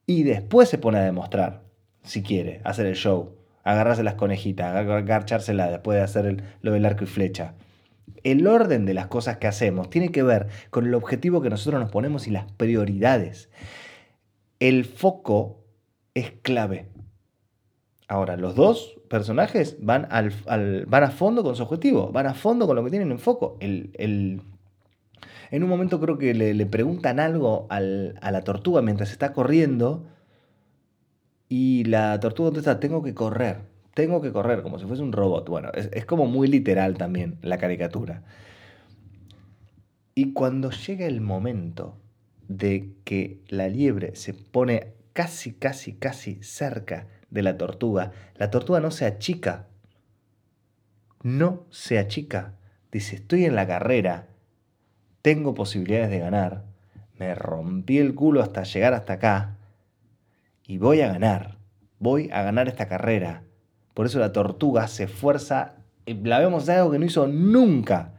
y 0.06 0.22
después 0.22 0.68
se 0.68 0.78
pone 0.78 0.98
a 0.98 1.02
demostrar, 1.02 1.64
si 2.02 2.22
quiere, 2.22 2.60
hacer 2.64 2.86
el 2.86 2.94
show, 2.94 3.36
agarrarse 3.64 4.04
las 4.04 4.14
conejitas, 4.14 4.74
agarchársela 4.74 5.70
después 5.70 5.96
de 5.96 6.04
hacer 6.04 6.44
lo 6.62 6.72
del 6.72 6.86
arco 6.86 7.04
y 7.04 7.08
flecha. 7.08 7.54
El 8.22 8.46
orden 8.46 8.86
de 8.86 8.94
las 8.94 9.08
cosas 9.08 9.38
que 9.38 9.48
hacemos 9.48 9.90
tiene 9.90 10.10
que 10.10 10.22
ver 10.22 10.46
con 10.70 10.86
el 10.86 10.94
objetivo 10.94 11.42
que 11.42 11.50
nosotros 11.50 11.80
nos 11.80 11.90
ponemos 11.90 12.28
y 12.28 12.30
las 12.30 12.50
prioridades. 12.52 13.50
El 14.60 14.84
foco 14.84 15.64
es 16.14 16.30
clave. 16.42 16.86
Ahora, 18.08 18.36
los 18.36 18.54
dos 18.54 18.96
personajes 19.08 19.78
van, 19.80 20.06
al, 20.10 20.32
van 20.86 21.04
a 21.04 21.10
fondo 21.10 21.42
con 21.42 21.56
su 21.56 21.64
objetivo, 21.64 22.12
van 22.12 22.26
a 22.26 22.34
fondo 22.34 22.66
con 22.66 22.76
lo 22.76 22.84
que 22.84 22.90
tienen 22.90 23.10
en 23.10 23.18
foco. 23.18 23.56
El, 23.60 24.42
en 25.50 25.62
un 25.62 25.68
momento 25.68 26.00
creo 26.00 26.16
que 26.16 26.32
le, 26.32 26.66
preguntan 26.66 27.18
algo 27.18 27.66
a 27.68 27.80
la 27.80 28.40
tortuga 28.42 28.80
mientras 28.80 29.10
está 29.10 29.32
corriendo 29.32 30.06
y 31.48 31.84
la 31.84 32.18
tortuga 32.20 32.48
contesta, 32.48 32.78
tengo 32.78 33.02
que 33.02 33.14
correr, 33.14 33.62
tengo 33.94 34.20
que 34.20 34.32
correr, 34.32 34.62
como 34.62 34.78
si 34.78 34.86
fuese 34.86 35.02
un 35.02 35.12
robot. 35.12 35.48
Bueno, 35.48 35.70
es, 35.74 35.90
es 35.92 36.04
como 36.04 36.26
muy 36.26 36.46
literal 36.46 36.96
también 36.96 37.38
la 37.42 37.58
caricatura. 37.58 38.22
Y 40.14 40.32
cuando 40.32 40.70
llega 40.70 41.06
el 41.06 41.20
momento 41.20 41.96
de 42.46 42.92
que 43.02 43.40
la 43.48 43.68
liebre 43.68 44.14
se 44.14 44.32
pone 44.32 44.94
casi, 45.12 45.54
casi, 45.54 45.94
casi 45.94 46.40
cerca 46.42 47.08
de 47.30 47.42
la 47.42 47.56
tortuga, 47.56 48.12
la 48.36 48.50
tortuga 48.50 48.80
no 48.80 48.90
se 48.90 49.06
achica. 49.06 49.66
No 51.22 51.64
se 51.70 51.98
achica. 51.98 52.54
Dice, 52.92 53.16
estoy 53.16 53.44
en 53.44 53.56
la 53.56 53.66
carrera, 53.66 54.28
tengo 55.22 55.54
posibilidades 55.54 56.10
de 56.10 56.20
ganar, 56.20 56.64
me 57.18 57.34
rompí 57.34 57.98
el 57.98 58.14
culo 58.14 58.42
hasta 58.42 58.62
llegar 58.62 58.94
hasta 58.94 59.14
acá 59.14 59.56
y 60.66 60.78
voy 60.78 61.00
a 61.00 61.08
ganar, 61.08 61.56
voy 61.98 62.30
a 62.32 62.42
ganar 62.42 62.68
esta 62.68 62.88
carrera. 62.88 63.42
Por 63.94 64.06
eso 64.06 64.18
la 64.18 64.32
tortuga 64.32 64.86
se 64.88 65.04
esfuerza, 65.04 65.74
la 66.06 66.38
vemos 66.38 66.68
algo 66.68 66.90
que 66.90 66.98
no 66.98 67.06
hizo 67.06 67.26
nunca, 67.26 68.12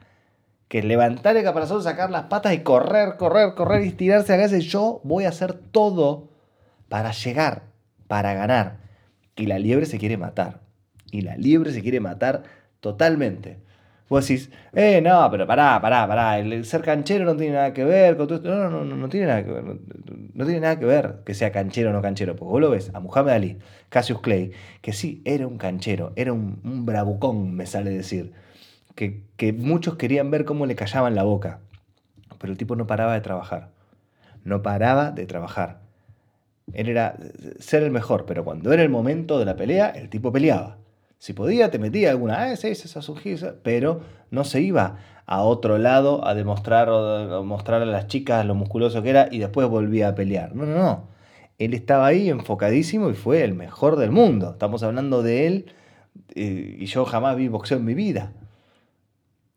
que 0.67 0.81
levantar 0.83 1.37
el 1.37 1.43
caparazón, 1.43 1.83
sacar 1.83 2.09
las 2.09 2.23
patas 2.23 2.53
y 2.53 2.59
correr, 2.59 3.15
correr, 3.17 3.53
correr 3.53 3.83
y 3.83 3.89
estirarse 3.89 4.33
a 4.33 4.37
veces. 4.37 4.65
Yo 4.65 5.01
voy 5.03 5.25
a 5.25 5.29
hacer 5.29 5.53
todo 5.53 6.29
para 6.89 7.11
llegar, 7.11 7.63
para 8.07 8.33
ganar. 8.33 8.79
Y 9.37 9.45
la 9.45 9.59
liebre 9.59 9.85
se 9.85 9.99
quiere 9.99 10.17
matar. 10.17 10.61
Y 11.11 11.21
la 11.21 11.37
liebre 11.37 11.71
se 11.71 11.81
quiere 11.81 11.99
matar 11.99 12.43
totalmente. 12.81 13.59
Vos 14.09 14.25
decís, 14.25 14.49
eh, 14.73 15.01
no, 15.01 15.29
pero 15.29 15.45
pará, 15.45 15.81
pará, 15.81 16.07
pará, 16.07 16.39
el 16.39 16.63
ser 16.63 16.81
canchero 16.81 17.25
no 17.25 17.35
tiene 17.35 17.55
nada 17.55 17.73
que 17.73 17.83
ver 17.83 18.15
con 18.15 18.27
todo 18.27 18.37
esto. 18.37 18.49
No, 18.49 18.69
no, 18.69 18.85
no, 18.85 18.95
no 18.95 19.09
tiene 19.09 19.27
nada 19.27 19.43
que 19.43 19.51
ver. 19.51 19.63
No, 20.33 20.45
tiene 20.45 20.61
nada 20.61 20.79
que 20.79 20.85
ver 20.85 21.19
que 21.25 21.33
sea 21.33 21.51
canchero 21.51 21.89
o 21.89 21.93
no 21.93 22.01
canchero. 22.01 22.35
Porque 22.35 22.51
vos 22.51 22.61
lo 22.61 22.69
ves 22.69 22.91
a 22.93 22.99
Muhammad 23.01 23.33
Ali, 23.33 23.57
Cassius 23.89 24.21
Clay, 24.21 24.51
que 24.81 24.93
sí, 24.93 25.21
era 25.25 25.45
un 25.45 25.57
canchero, 25.57 26.13
era 26.15 26.31
un, 26.31 26.61
un 26.63 26.85
bravucón, 26.85 27.53
me 27.55 27.65
sale 27.65 27.91
decir. 27.91 28.33
Que, 28.95 29.23
que 29.35 29.53
muchos 29.53 29.95
querían 29.95 30.31
ver 30.31 30.45
cómo 30.45 30.65
le 30.65 30.75
callaban 30.75 31.13
la 31.13 31.23
boca. 31.23 31.59
Pero 32.39 32.51
el 32.51 32.57
tipo 32.57 32.75
no 32.75 32.87
paraba 32.87 33.13
de 33.13 33.21
trabajar. 33.21 33.69
No 34.45 34.61
paraba 34.61 35.11
de 35.11 35.25
trabajar. 35.25 35.81
Él 36.73 36.89
era 36.89 37.17
ser 37.59 37.83
el 37.83 37.91
mejor, 37.91 38.25
pero 38.25 38.43
cuando 38.43 38.73
era 38.73 38.83
el 38.83 38.89
momento 38.89 39.39
de 39.39 39.45
la 39.45 39.55
pelea, 39.55 39.89
el 39.89 40.09
tipo 40.09 40.31
peleaba. 40.31 40.77
Si 41.17 41.33
podía, 41.33 41.71
te 41.71 41.79
metía 41.79 42.11
alguna, 42.11 42.39
ah, 42.39 42.51
esa, 42.51 42.67
esa, 42.67 42.99
esa, 42.99 43.55
pero 43.63 44.01
no 44.29 44.43
se 44.43 44.61
iba 44.61 44.97
a 45.25 45.41
otro 45.41 45.77
lado 45.77 46.25
a 46.25 46.35
demostrar 46.35 46.89
o 46.89 47.43
mostrar 47.43 47.81
a 47.81 47.85
las 47.85 48.07
chicas 48.07 48.45
lo 48.45 48.53
musculoso 48.55 49.01
que 49.01 49.09
era 49.09 49.27
y 49.31 49.39
después 49.39 49.67
volvía 49.67 50.09
a 50.09 50.15
pelear. 50.15 50.55
No, 50.55 50.65
no, 50.65 50.75
no. 50.75 51.07
Él 51.57 51.73
estaba 51.73 52.05
ahí 52.05 52.29
enfocadísimo 52.29 53.09
y 53.09 53.15
fue 53.15 53.43
el 53.43 53.55
mejor 53.55 53.95
del 53.95 54.11
mundo. 54.11 54.51
Estamos 54.51 54.83
hablando 54.83 55.23
de 55.23 55.47
él 55.47 55.65
eh, 56.35 56.77
y 56.79 56.85
yo 56.85 57.05
jamás 57.05 57.35
vi 57.35 57.47
boxeo 57.47 57.77
en 57.77 57.85
mi 57.85 57.93
vida. 57.93 58.33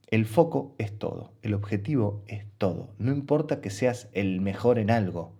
El 0.09 0.27
foco 0.27 0.75
es 0.79 0.99
todo, 0.99 1.33
el 1.43 1.55
objetivo 1.55 2.23
es 2.27 2.45
todo. 2.59 2.95
No 2.99 3.13
importa 3.13 3.61
que 3.61 3.71
seas 3.71 4.09
el 4.13 4.41
mejor 4.41 4.79
en 4.79 4.91
algo 4.91 5.40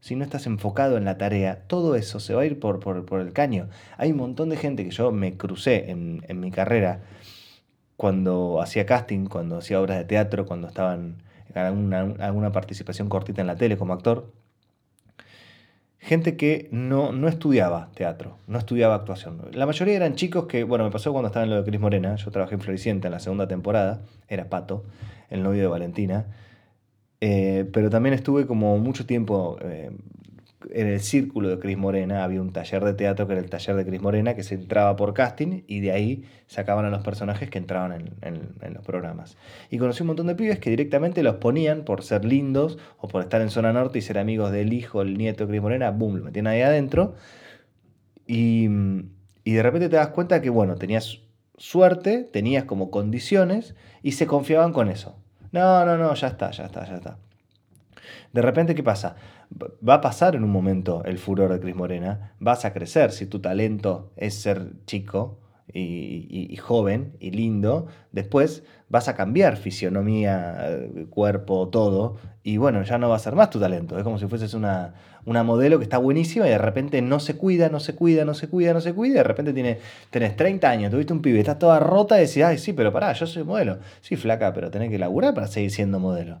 si 0.00 0.14
no 0.14 0.24
estás 0.24 0.46
enfocado 0.46 0.96
en 0.96 1.04
la 1.04 1.18
tarea, 1.18 1.64
todo 1.66 1.96
eso 1.96 2.20
se 2.20 2.34
va 2.34 2.42
a 2.42 2.46
ir 2.46 2.60
por, 2.60 2.80
por, 2.80 3.20
el 3.20 3.32
caño. 3.32 3.68
Hay 3.96 4.12
un 4.12 4.18
montón 4.18 4.48
de 4.48 4.56
gente 4.56 4.84
que 4.84 4.90
yo 4.90 5.10
me 5.10 5.36
crucé 5.36 5.90
en, 5.90 6.22
mi 6.40 6.50
carrera 6.50 7.00
cuando 7.96 8.60
hacía 8.62 8.86
casting, 8.86 9.26
cuando 9.26 9.58
hacía 9.58 9.80
obras 9.80 9.98
de 9.98 10.04
teatro, 10.04 10.46
cuando 10.46 10.68
estaban 10.68 11.16
en 11.52 11.58
alguna, 11.58 12.00
alguna 12.20 12.52
participación 12.52 13.08
cortita 13.08 13.40
en 13.40 13.48
la 13.48 13.56
tele 13.56 13.76
como 13.76 13.92
actor. 13.92 14.32
Gente 15.98 16.36
que 16.36 16.68
no, 16.70 17.10
no 17.10 17.26
estudiaba 17.26 17.90
teatro, 17.94 18.38
no 18.46 18.58
estudiaba 18.58 18.94
actuación. 18.94 19.42
La 19.52 19.66
mayoría 19.66 19.96
eran 19.96 20.14
chicos 20.14 20.46
que, 20.46 20.62
bueno, 20.62 20.84
me 20.84 20.92
pasó 20.92 21.10
cuando 21.10 21.26
estaba 21.26 21.44
en 21.44 21.50
lo 21.50 21.56
de 21.56 21.64
Cris 21.64 21.80
Morena, 21.80 22.14
yo 22.14 22.30
trabajé 22.30 22.54
en 22.54 22.60
Floricienta 22.60 23.08
en 23.08 23.12
la 23.12 23.18
segunda 23.18 23.48
temporada, 23.48 24.02
era 24.28 24.48
Pato, 24.48 24.84
el 25.28 25.42
novio 25.42 25.62
de 25.62 25.68
Valentina, 25.68 26.26
eh, 27.20 27.68
pero 27.72 27.90
también 27.90 28.14
estuve 28.14 28.46
como 28.46 28.78
mucho 28.78 29.04
tiempo 29.04 29.58
eh, 29.60 29.90
en 30.70 30.86
el 30.86 31.00
círculo 31.00 31.48
de 31.48 31.58
Cris 31.58 31.76
Morena. 31.76 32.24
Había 32.24 32.40
un 32.40 32.52
taller 32.52 32.84
de 32.84 32.94
teatro 32.94 33.26
que 33.26 33.32
era 33.32 33.42
el 33.42 33.50
taller 33.50 33.76
de 33.76 33.84
Cris 33.84 34.00
Morena, 34.00 34.34
que 34.34 34.42
se 34.42 34.54
entraba 34.54 34.96
por 34.96 35.14
casting 35.14 35.62
y 35.66 35.80
de 35.80 35.92
ahí 35.92 36.24
sacaban 36.46 36.84
a 36.84 36.90
los 36.90 37.02
personajes 37.02 37.50
que 37.50 37.58
entraban 37.58 38.12
en, 38.22 38.74
los 38.74 38.84
programas. 38.84 39.36
Y 39.70 39.78
conocí 39.78 40.02
un 40.02 40.08
montón 40.08 40.26
de 40.26 40.34
pibes 40.34 40.58
que 40.58 40.70
directamente 40.70 41.22
los 41.22 41.36
ponían 41.36 41.84
por 41.84 42.02
ser 42.02 42.24
lindos 42.24 42.78
o 42.98 43.08
por 43.08 43.22
estar 43.22 43.40
en 43.40 43.50
zona 43.50 43.72
norte 43.72 43.98
y 43.98 44.02
ser 44.02 44.18
amigos 44.18 44.52
del 44.52 44.72
hijo, 44.72 45.02
el 45.02 45.16
nieto 45.18 45.44
de 45.44 45.50
Cris 45.50 45.62
Morena, 45.62 45.90
boom, 45.90 46.16
lo 46.18 46.24
metían 46.24 46.46
ahí 46.46 46.62
adentro. 46.62 47.14
Y, 48.26 48.68
y 49.44 49.52
de 49.52 49.62
repente 49.62 49.88
te 49.88 49.96
das 49.96 50.08
cuenta 50.08 50.42
que, 50.42 50.50
bueno, 50.50 50.76
tenías 50.76 51.22
suerte, 51.56 52.24
tenías 52.24 52.64
como 52.64 52.90
condiciones 52.90 53.74
y 54.02 54.12
se 54.12 54.26
confiaban 54.26 54.72
con 54.72 54.88
eso. 54.88 55.16
No, 55.52 55.84
no, 55.84 55.96
no, 55.96 56.14
ya 56.14 56.28
está, 56.28 56.50
ya 56.50 56.66
está, 56.66 56.86
ya 56.86 56.96
está. 56.96 57.18
De 58.32 58.42
repente, 58.42 58.74
¿qué 58.74 58.82
pasa? 58.82 59.16
Va 59.86 59.94
a 59.94 60.00
pasar 60.00 60.36
en 60.36 60.44
un 60.44 60.50
momento 60.50 61.02
el 61.04 61.18
furor 61.18 61.52
de 61.52 61.60
Cris 61.60 61.74
Morena, 61.74 62.34
vas 62.38 62.64
a 62.64 62.72
crecer 62.72 63.12
si 63.12 63.26
tu 63.26 63.40
talento 63.40 64.12
es 64.16 64.34
ser 64.34 64.72
chico 64.84 65.38
y, 65.72 66.56
joven 66.56 67.16
y 67.20 67.30
lindo, 67.30 67.86
después 68.12 68.64
vas 68.88 69.08
a 69.08 69.14
cambiar 69.14 69.56
fisionomía, 69.56 70.80
cuerpo, 71.10 71.68
todo, 71.68 72.16
y 72.42 72.56
bueno, 72.56 72.82
ya 72.82 72.98
no 72.98 73.08
va 73.08 73.16
a 73.16 73.20
ser 73.20 73.34
más 73.34 73.50
tu 73.50 73.60
talento. 73.60 73.98
Es 73.98 74.04
como 74.04 74.18
si 74.18 74.26
fueses 74.26 74.54
una, 74.54 74.94
una 75.28 75.42
modelo 75.42 75.78
que 75.78 75.84
está 75.84 75.98
buenísima 75.98 76.46
y 76.46 76.50
de 76.50 76.58
repente 76.58 77.02
no 77.02 77.20
se 77.20 77.36
cuida, 77.36 77.68
no 77.68 77.80
se 77.80 77.94
cuida, 77.94 78.24
no 78.24 78.32
se 78.32 78.48
cuida, 78.48 78.72
no 78.72 78.80
se 78.80 78.94
cuida, 78.94 79.12
y 79.12 79.16
de 79.18 79.22
repente 79.22 79.52
tiene, 79.52 79.78
tenés 80.08 80.34
30 80.36 80.70
años, 80.70 80.90
tuviste 80.90 81.12
un 81.12 81.20
pibe, 81.20 81.38
estás 81.38 81.58
toda 81.58 81.78
rota 81.78 82.16
y 82.16 82.26
decís, 82.26 82.42
ay, 82.42 82.56
sí, 82.56 82.72
pero 82.72 82.92
pará, 82.92 83.12
yo 83.12 83.26
soy 83.26 83.44
modelo. 83.44 83.78
Sí, 84.00 84.16
flaca, 84.16 84.54
pero 84.54 84.70
tenés 84.70 84.90
que 84.90 84.98
laburar 84.98 85.34
para 85.34 85.46
seguir 85.46 85.70
siendo 85.70 86.00
modelo. 86.00 86.38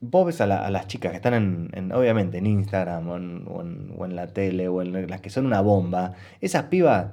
Vos 0.00 0.26
ves 0.26 0.40
a, 0.40 0.46
las 0.46 0.86
chicas 0.86 1.10
que 1.10 1.16
están 1.16 1.70
en, 1.74 1.92
obviamente 1.92 2.38
en 2.38 2.46
Instagram 2.46 3.08
o 3.08 3.16
en, 3.16 3.92
o 3.96 4.04
en, 4.06 4.16
la 4.16 4.28
tele 4.28 4.68
o 4.68 4.80
en 4.80 5.08
las 5.08 5.20
que 5.20 5.30
son 5.30 5.44
una 5.46 5.60
bomba, 5.60 6.14
esas 6.40 6.64
pibas 6.64 7.08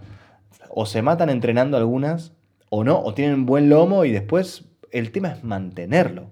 o 0.69 0.85
se 0.85 1.01
matan 1.01 1.29
entrenando 1.29 1.77
algunas 1.77 2.31
o 2.69 2.83
no, 2.83 2.99
o 2.99 3.13
tienen 3.13 3.45
buen 3.45 3.69
lomo 3.69 4.05
y 4.05 4.11
después 4.11 4.65
el 4.91 5.11
tema 5.11 5.29
es 5.29 5.43
mantenerlo. 5.43 6.31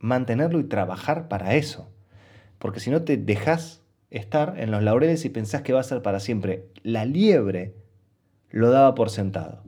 Mantenerlo 0.00 0.58
y 0.58 0.64
trabajar 0.64 1.28
para 1.28 1.54
eso. 1.54 1.88
Porque 2.62 2.78
si 2.78 2.92
no 2.92 3.02
te 3.02 3.16
dejas 3.16 3.82
estar 4.08 4.54
en 4.56 4.70
los 4.70 4.84
laureles 4.84 5.24
y 5.24 5.30
pensás 5.30 5.62
que 5.62 5.72
va 5.72 5.80
a 5.80 5.82
ser 5.82 6.00
para 6.00 6.20
siempre. 6.20 6.68
La 6.84 7.04
liebre 7.04 7.74
lo 8.50 8.70
daba 8.70 8.94
por 8.94 9.10
sentado. 9.10 9.64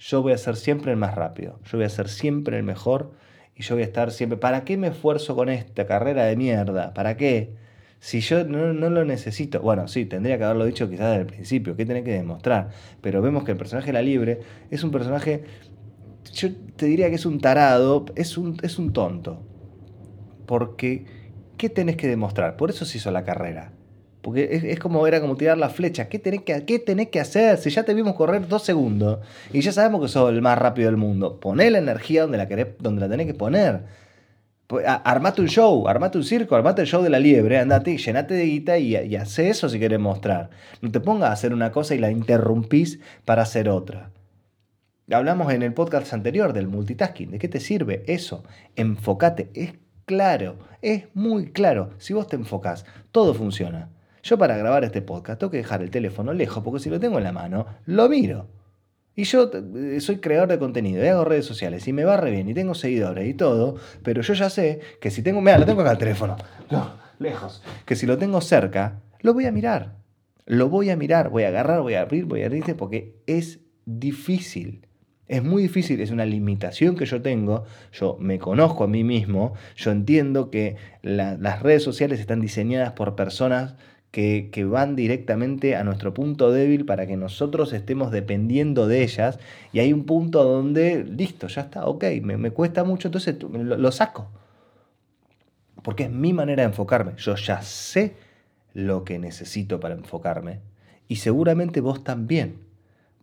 Yo 0.00 0.20
voy 0.20 0.32
a 0.32 0.38
ser 0.38 0.56
siempre 0.56 0.90
el 0.90 0.96
más 0.96 1.14
rápido, 1.14 1.60
yo 1.64 1.78
voy 1.78 1.84
a 1.84 1.88
ser 1.88 2.08
siempre 2.08 2.56
el 2.56 2.64
mejor 2.64 3.12
y 3.54 3.62
yo 3.62 3.76
voy 3.76 3.82
a 3.82 3.86
estar 3.86 4.10
siempre... 4.10 4.36
¿Para 4.36 4.64
qué 4.64 4.76
me 4.76 4.88
esfuerzo 4.88 5.36
con 5.36 5.48
esta 5.48 5.86
carrera 5.86 6.24
de 6.24 6.34
mierda? 6.34 6.92
¿Para 6.92 7.16
qué? 7.16 7.54
Si 8.00 8.18
yo 8.18 8.42
no, 8.42 8.72
lo 8.72 9.04
necesito, 9.04 9.60
bueno, 9.60 9.86
sí, 9.86 10.04
tendría 10.04 10.36
que 10.36 10.42
haberlo 10.42 10.64
dicho 10.64 10.90
quizás 10.90 11.10
desde 11.10 11.20
el 11.20 11.26
principio, 11.26 11.76
¿qué 11.76 11.86
tiene 11.86 12.02
que 12.02 12.14
demostrar? 12.14 12.70
Pero 13.00 13.22
vemos 13.22 13.44
que 13.44 13.52
el 13.52 13.56
personaje 13.56 13.86
de 13.86 13.92
la 13.92 14.02
libre 14.02 14.40
es 14.72 14.82
un 14.82 14.90
personaje, 14.90 15.44
yo 16.32 16.48
te 16.74 16.86
diría 16.86 17.08
que 17.10 17.14
es 17.14 17.26
un 17.26 17.40
tarado, 17.40 18.06
es 18.16 18.36
un 18.36 18.92
tonto. 18.92 19.40
Porque, 20.46 21.06
¿qué 21.56 21.68
tenés 21.68 21.96
que 21.96 22.08
demostrar? 22.08 22.56
Por 22.56 22.70
eso 22.70 22.84
se 22.84 22.98
hizo 22.98 23.10
la 23.10 23.24
carrera. 23.24 23.72
Porque 24.22 24.70
es, 24.70 24.78
como, 24.78 25.06
era 25.06 25.20
como 25.20 25.36
tirar 25.36 25.58
la 25.58 25.68
flecha. 25.68 26.08
¿Qué 26.08 26.18
tenés, 26.18 26.42
que, 26.42 26.64
¿Qué 26.64 26.78
tenés 26.78 27.08
que 27.08 27.20
hacer? 27.20 27.58
Si 27.58 27.68
ya 27.68 27.82
te 27.82 27.92
vimos 27.92 28.14
correr 28.14 28.48
dos 28.48 28.62
segundos 28.62 29.18
y 29.52 29.60
ya 29.60 29.70
sabemos 29.70 30.00
que 30.00 30.08
sos 30.08 30.30
el 30.30 30.40
más 30.40 30.58
rápido 30.58 30.86
del 30.86 30.96
mundo. 30.96 31.38
Poné 31.40 31.70
la 31.70 31.78
energía 31.78 32.22
donde 32.22 32.38
la, 32.38 32.48
querés, 32.48 32.68
donde 32.78 33.02
la 33.02 33.08
tenés 33.10 33.26
que 33.26 33.34
poner. 33.34 33.82
Pues, 34.66 34.86
armate 34.86 35.42
un 35.42 35.48
show, 35.48 35.86
armate 35.88 36.16
un 36.16 36.24
circo, 36.24 36.56
armate 36.56 36.80
el 36.80 36.88
show 36.88 37.02
de 37.02 37.10
la 37.10 37.18
liebre, 37.18 37.58
andate, 37.58 37.98
llenate 37.98 38.32
de 38.32 38.44
guita 38.46 38.78
y, 38.78 38.96
y 38.96 39.14
eso 39.14 39.68
si 39.68 39.78
querés 39.78 40.00
mostrar. 40.00 40.48
No 40.80 40.90
te 40.90 41.00
pongas 41.00 41.28
a 41.28 41.32
hacer 41.32 41.52
una 41.52 41.70
cosa 41.70 41.94
y 41.94 41.98
la 41.98 42.10
interrumpís 42.10 43.00
para 43.26 43.42
hacer 43.42 43.68
otra. 43.68 44.10
Hablamos 45.12 45.52
en 45.52 45.62
el 45.62 45.74
podcast 45.74 46.14
anterior 46.14 46.54
del 46.54 46.66
multitasking. 46.66 47.32
¿De 47.32 47.38
qué 47.38 47.48
te 47.48 47.60
sirve 47.60 48.04
eso? 48.06 48.42
Enfócate. 48.74 49.50
Es 49.52 49.74
claro, 50.04 50.56
es 50.82 51.04
muy 51.14 51.52
claro. 51.52 51.90
Si 51.98 52.12
vos 52.12 52.26
te 52.26 52.36
enfocás, 52.36 52.84
todo 53.12 53.34
funciona. 53.34 53.90
Yo 54.22 54.38
para 54.38 54.56
grabar 54.56 54.84
este 54.84 55.02
podcast 55.02 55.38
tengo 55.38 55.50
que 55.50 55.58
dejar 55.58 55.82
el 55.82 55.90
teléfono 55.90 56.32
lejos 56.32 56.62
porque 56.62 56.80
si 56.80 56.90
lo 56.90 56.98
tengo 56.98 57.18
en 57.18 57.24
la 57.24 57.32
mano, 57.32 57.66
lo 57.86 58.08
miro. 58.08 58.48
Y 59.16 59.24
yo 59.24 59.50
eh, 59.52 60.00
soy 60.00 60.18
creador 60.18 60.48
de 60.48 60.58
contenido 60.58 61.04
y 61.04 61.08
hago 61.08 61.24
redes 61.24 61.46
sociales 61.46 61.86
y 61.86 61.92
me 61.92 62.04
va 62.04 62.16
re 62.16 62.30
bien 62.30 62.48
y 62.48 62.54
tengo 62.54 62.74
seguidores 62.74 63.28
y 63.28 63.34
todo, 63.34 63.76
pero 64.02 64.22
yo 64.22 64.34
ya 64.34 64.50
sé 64.50 64.80
que 65.00 65.10
si 65.10 65.22
tengo, 65.22 65.40
mira, 65.40 65.58
lo 65.58 65.66
tengo 65.66 65.82
acá 65.82 65.92
el 65.92 65.98
teléfono, 65.98 66.36
no, 66.70 66.94
lejos, 67.18 67.62
que 67.84 67.94
si 67.94 68.06
lo 68.06 68.18
tengo 68.18 68.40
cerca, 68.40 69.00
lo 69.20 69.32
voy 69.34 69.46
a 69.46 69.52
mirar. 69.52 69.94
Lo 70.46 70.68
voy 70.68 70.90
a 70.90 70.96
mirar, 70.96 71.30
voy 71.30 71.44
a 71.44 71.48
agarrar, 71.48 71.80
voy 71.80 71.94
a 71.94 72.02
abrir, 72.02 72.26
voy 72.26 72.42
a 72.42 72.46
abrir, 72.46 72.76
porque 72.76 73.16
es 73.26 73.60
difícil. 73.86 74.86
Es 75.26 75.42
muy 75.42 75.62
difícil, 75.62 76.00
es 76.00 76.10
una 76.10 76.26
limitación 76.26 76.96
que 76.96 77.06
yo 77.06 77.22
tengo, 77.22 77.64
yo 77.92 78.16
me 78.20 78.38
conozco 78.38 78.84
a 78.84 78.88
mí 78.88 79.04
mismo, 79.04 79.54
yo 79.74 79.90
entiendo 79.90 80.50
que 80.50 80.76
las 81.02 81.62
redes 81.62 81.82
sociales 81.82 82.20
están 82.20 82.40
diseñadas 82.40 82.92
por 82.92 83.16
personas 83.16 83.74
que, 84.14 84.64
van 84.70 84.94
directamente 84.94 85.74
a 85.74 85.82
nuestro 85.82 86.14
punto 86.14 86.52
débil 86.52 86.84
para 86.84 87.06
que 87.08 87.16
nosotros 87.16 87.72
estemos 87.72 88.12
dependiendo 88.12 88.86
de 88.86 89.02
ellas. 89.02 89.40
Y 89.72 89.80
hay 89.80 89.92
un 89.92 90.04
punto 90.04 90.44
donde, 90.44 91.02
listo, 91.04 91.48
ya 91.48 91.62
está, 91.62 91.86
ok, 91.86 92.04
me, 92.22 92.50
cuesta 92.52 92.84
mucho, 92.84 93.08
entonces 93.08 93.36
lo, 93.42 93.76
lo 93.76 93.92
saco. 93.92 94.28
Porque 95.82 96.04
es 96.04 96.10
mi 96.10 96.32
manera 96.32 96.62
de 96.62 96.68
enfocarme. 96.68 97.14
Yo 97.16 97.34
ya 97.34 97.60
sé 97.62 98.14
lo 98.72 99.04
que 99.04 99.18
necesito 99.18 99.80
para 99.80 99.94
enfocarme. 99.94 100.60
Y 101.08 101.16
seguramente 101.16 101.80
vos 101.80 102.04
también. 102.04 102.63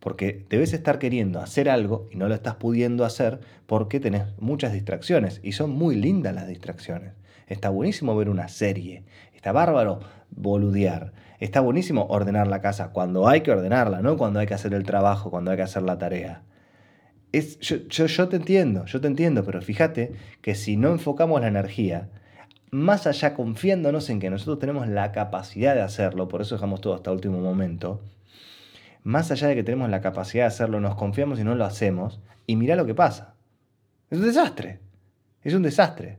Porque 0.02 0.44
debes 0.50 0.72
estar 0.72 0.98
queriendo 0.98 1.38
hacer 1.38 1.70
algo 1.70 2.08
y 2.10 2.16
no 2.16 2.26
lo 2.26 2.34
estás 2.34 2.56
pudiendo 2.56 3.04
hacer 3.04 3.38
porque 3.66 4.00
tenés 4.00 4.24
muchas 4.40 4.72
distracciones. 4.72 5.38
Y 5.44 5.52
son 5.52 5.70
muy 5.70 5.94
lindas 5.94 6.34
las 6.34 6.48
distracciones. 6.48 7.12
Está 7.46 7.70
buenísimo 7.70 8.16
ver 8.16 8.28
una 8.28 8.48
serie. 8.48 9.04
Está 9.32 9.52
bárbaro 9.52 10.00
boludear. 10.30 11.12
Está 11.38 11.60
buenísimo 11.60 12.06
ordenar 12.06 12.48
la 12.48 12.60
casa 12.60 12.90
cuando 12.90 13.28
hay 13.28 13.42
que 13.42 13.52
ordenarla, 13.52 14.02
no 14.02 14.16
cuando 14.16 14.40
hay 14.40 14.48
que 14.48 14.54
hacer 14.54 14.74
el 14.74 14.82
trabajo, 14.82 15.30
cuando 15.30 15.52
hay 15.52 15.56
que 15.56 15.62
hacer 15.62 15.82
la 15.84 15.98
tarea. 15.98 16.42
Es, 17.30 17.60
yo, 17.60 17.76
yo, 17.86 18.28
te 18.28 18.36
entiendo, 18.36 18.84
yo 18.86 19.00
te 19.00 19.06
entiendo, 19.06 19.44
pero 19.44 19.62
fíjate 19.62 20.14
que 20.40 20.56
si 20.56 20.76
no 20.76 20.90
enfocamos 20.90 21.40
la 21.40 21.46
energía, 21.46 22.08
más 22.72 23.06
allá 23.06 23.34
confiándonos 23.34 24.10
en 24.10 24.18
que 24.18 24.30
nosotros 24.30 24.58
tenemos 24.58 24.88
la 24.88 25.12
capacidad 25.12 25.76
de 25.76 25.82
hacerlo, 25.82 26.26
por 26.26 26.42
eso 26.42 26.56
dejamos 26.56 26.80
todo 26.80 26.94
hasta 26.94 27.12
último 27.12 27.38
momento, 27.38 28.02
más 29.02 29.30
allá 29.30 29.48
de 29.48 29.54
que 29.54 29.64
tenemos 29.64 29.90
la 29.90 30.00
capacidad 30.00 30.44
de 30.44 30.48
hacerlo, 30.48 30.80
nos 30.80 30.94
confiamos 30.94 31.38
y 31.40 31.44
no 31.44 31.54
lo 31.54 31.64
hacemos, 31.64 32.20
y 32.46 32.56
mira 32.56 32.76
lo 32.76 32.86
que 32.86 32.94
pasa. 32.94 33.34
Es 34.10 34.18
un 34.18 34.24
desastre. 34.24 34.80
Es 35.42 35.54
un 35.54 35.62
desastre 35.62 36.18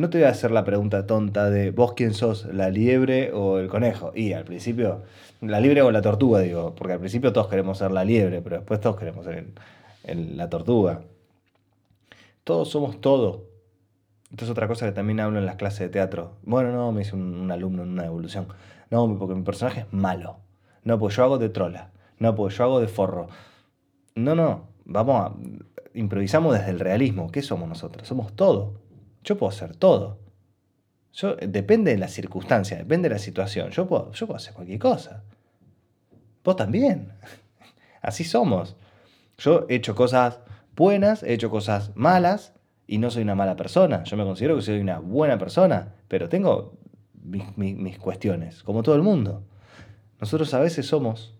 no 0.00 0.08
te 0.08 0.18
voy 0.18 0.26
a 0.26 0.30
hacer 0.30 0.50
la 0.50 0.64
pregunta 0.64 1.06
tonta 1.06 1.50
de 1.50 1.70
vos 1.72 1.92
quién 1.92 2.14
sos, 2.14 2.46
la 2.46 2.70
liebre 2.70 3.32
o 3.32 3.58
el 3.58 3.68
conejo. 3.68 4.12
Y 4.14 4.32
al 4.32 4.44
principio, 4.44 5.02
la 5.40 5.60
liebre 5.60 5.82
o 5.82 5.90
la 5.90 6.00
tortuga, 6.00 6.40
digo, 6.40 6.74
porque 6.74 6.94
al 6.94 7.00
principio 7.00 7.32
todos 7.32 7.48
queremos 7.48 7.78
ser 7.78 7.90
la 7.90 8.04
liebre, 8.04 8.40
pero 8.40 8.56
después 8.56 8.80
todos 8.80 8.96
queremos 8.96 9.24
ser 9.24 9.46
la 10.04 10.48
tortuga. 10.48 11.02
Todos 12.44 12.70
somos 12.70 13.00
todo. 13.00 13.44
Esto 14.30 14.44
es 14.44 14.50
otra 14.50 14.68
cosa 14.68 14.86
que 14.86 14.92
también 14.92 15.20
hablo 15.20 15.38
en 15.38 15.46
las 15.46 15.56
clases 15.56 15.80
de 15.80 15.88
teatro. 15.90 16.36
Bueno, 16.44 16.72
no, 16.72 16.92
me 16.92 17.00
dice 17.00 17.14
un, 17.16 17.50
alumno 17.50 17.82
en 17.82 17.90
una 17.90 18.06
evolución. 18.06 18.46
No, 18.90 19.18
porque 19.18 19.34
mi 19.34 19.42
personaje 19.42 19.80
es 19.80 19.92
malo. 19.92 20.40
No, 20.82 20.98
pues 20.98 21.16
yo 21.16 21.24
hago 21.24 21.38
de 21.38 21.48
trola. 21.48 21.92
No, 22.18 22.34
pues 22.34 22.56
yo 22.56 22.64
hago 22.64 22.80
de 22.80 22.88
forro. 22.88 23.28
No, 24.14 24.34
no, 24.34 24.68
vamos 24.84 25.26
a... 25.26 25.34
Improvisamos 25.94 26.56
desde 26.56 26.70
el 26.70 26.80
realismo. 26.80 27.30
¿Qué 27.30 27.42
somos 27.42 27.68
nosotros? 27.68 28.06
Somos 28.06 28.34
todo. 28.34 28.74
Yo 29.24 29.36
puedo 29.36 29.50
hacer 29.50 29.76
todo. 29.76 30.18
Yo, 31.12 31.34
depende 31.36 31.90
de 31.90 31.98
la 31.98 32.08
circunstancia, 32.08 32.76
depende 32.76 33.08
de 33.08 33.16
la 33.16 33.18
situación. 33.18 33.70
Yo 33.70 33.86
puedo, 33.88 34.12
yo 34.12 34.26
puedo 34.26 34.36
hacer 34.36 34.54
cualquier 34.54 34.78
cosa. 34.78 35.24
Vos 36.44 36.56
también. 36.56 37.12
Así 38.02 38.24
somos. 38.24 38.76
Yo 39.38 39.66
he 39.68 39.76
hecho 39.76 39.94
cosas 39.94 40.40
buenas, 40.76 41.22
he 41.22 41.32
hecho 41.32 41.50
cosas 41.50 41.90
malas 41.96 42.54
y 42.86 42.98
no 42.98 43.10
soy 43.10 43.22
una 43.22 43.34
mala 43.34 43.56
persona. 43.56 44.04
Yo 44.04 44.16
me 44.16 44.24
considero 44.24 44.56
que 44.56 44.62
soy 44.62 44.80
una 44.80 44.98
buena 45.00 45.38
persona, 45.38 45.94
pero 46.08 46.28
tengo 46.28 46.78
mis, 47.24 47.98
cuestiones, 47.98 48.62
como 48.62 48.82
todo 48.82 48.94
el 48.94 49.02
mundo. 49.02 49.42
Nosotros 50.20 50.52
a 50.54 50.60
veces 50.60 50.86
somos 50.86 51.34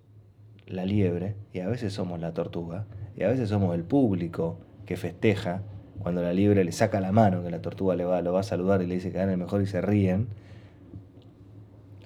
la 0.66 0.85
liebre 0.85 1.37
y 1.53 1.61
a 1.61 1.69
veces 1.69 1.93
somos 1.93 2.21
la 2.21 2.33
tortuga 2.33 2.87
y 3.16 3.25
a 3.25 3.29
veces 3.29 3.49
somos 3.49 3.75
el 3.75 3.85
público 3.85 4.59
que 4.87 4.97
festeja 4.97 5.62
cuando 5.99 6.23
la 6.23 6.33
liebre 6.33 6.64
le 6.64 6.73
saca 6.73 7.01
la 7.01 7.12
mano, 7.12 7.43
que 7.43 7.51
la 7.51 7.61
tortuga 7.61 7.95
le 7.95 8.05
va, 8.05 8.23
lo 8.23 8.33
va 8.33 8.40
a 8.40 8.45
saludar 8.45 8.81
y 8.83 8.87
le 8.87 8.95
dice 8.95 9.12
que 9.12 9.19
gane 9.19 9.33
el 9.33 9.38
mejor 9.38 9.61
y 9.61 9.66
se 9.66 9.81
ríen. 9.81 10.29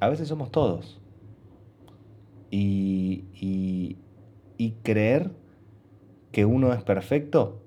A 0.01 0.09
veces 0.09 0.29
somos 0.29 0.51
todos. 0.51 1.01
Y, 2.51 3.25
y, 3.35 3.99
y 4.59 4.73
creer 4.83 5.31
que 6.33 6.45
uno 6.45 6.73
es 6.73 6.83
perfecto 6.83 7.65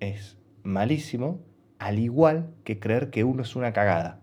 es 0.00 0.38
malísimo, 0.62 1.40
al 1.78 1.98
igual 1.98 2.54
que 2.64 2.78
creer 2.78 3.10
que 3.10 3.24
uno 3.24 3.42
es 3.42 3.54
una 3.56 3.72
cagada. 3.72 4.19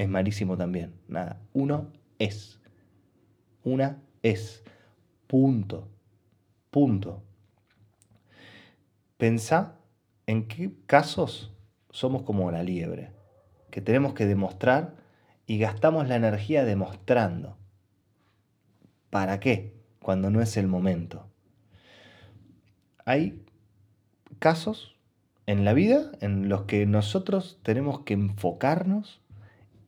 Es 0.00 0.08
malísimo 0.08 0.56
también. 0.56 0.94
Nada, 1.08 1.42
uno 1.52 1.92
es. 2.18 2.58
Una 3.64 4.02
es. 4.22 4.64
Punto. 5.26 5.90
Punto. 6.70 7.22
Pensá 9.18 9.76
¿En 10.26 10.48
qué 10.48 10.72
casos 10.86 11.52
somos 11.90 12.22
como 12.22 12.50
la 12.50 12.62
liebre? 12.62 13.12
Que 13.70 13.82
tenemos 13.82 14.14
que 14.14 14.24
demostrar 14.24 14.94
y 15.46 15.58
gastamos 15.58 16.08
la 16.08 16.16
energía 16.16 16.64
demostrando. 16.64 17.58
¿Para 19.10 19.38
qué? 19.38 19.74
Cuando 20.00 20.30
no 20.30 20.40
es 20.40 20.56
el 20.56 20.66
momento. 20.66 21.26
Hay 23.04 23.44
casos 24.38 24.96
en 25.44 25.66
la 25.66 25.74
vida 25.74 26.10
en 26.22 26.48
los 26.48 26.62
que 26.62 26.86
nosotros 26.86 27.58
tenemos 27.62 28.00
que 28.04 28.14
enfocarnos 28.14 29.20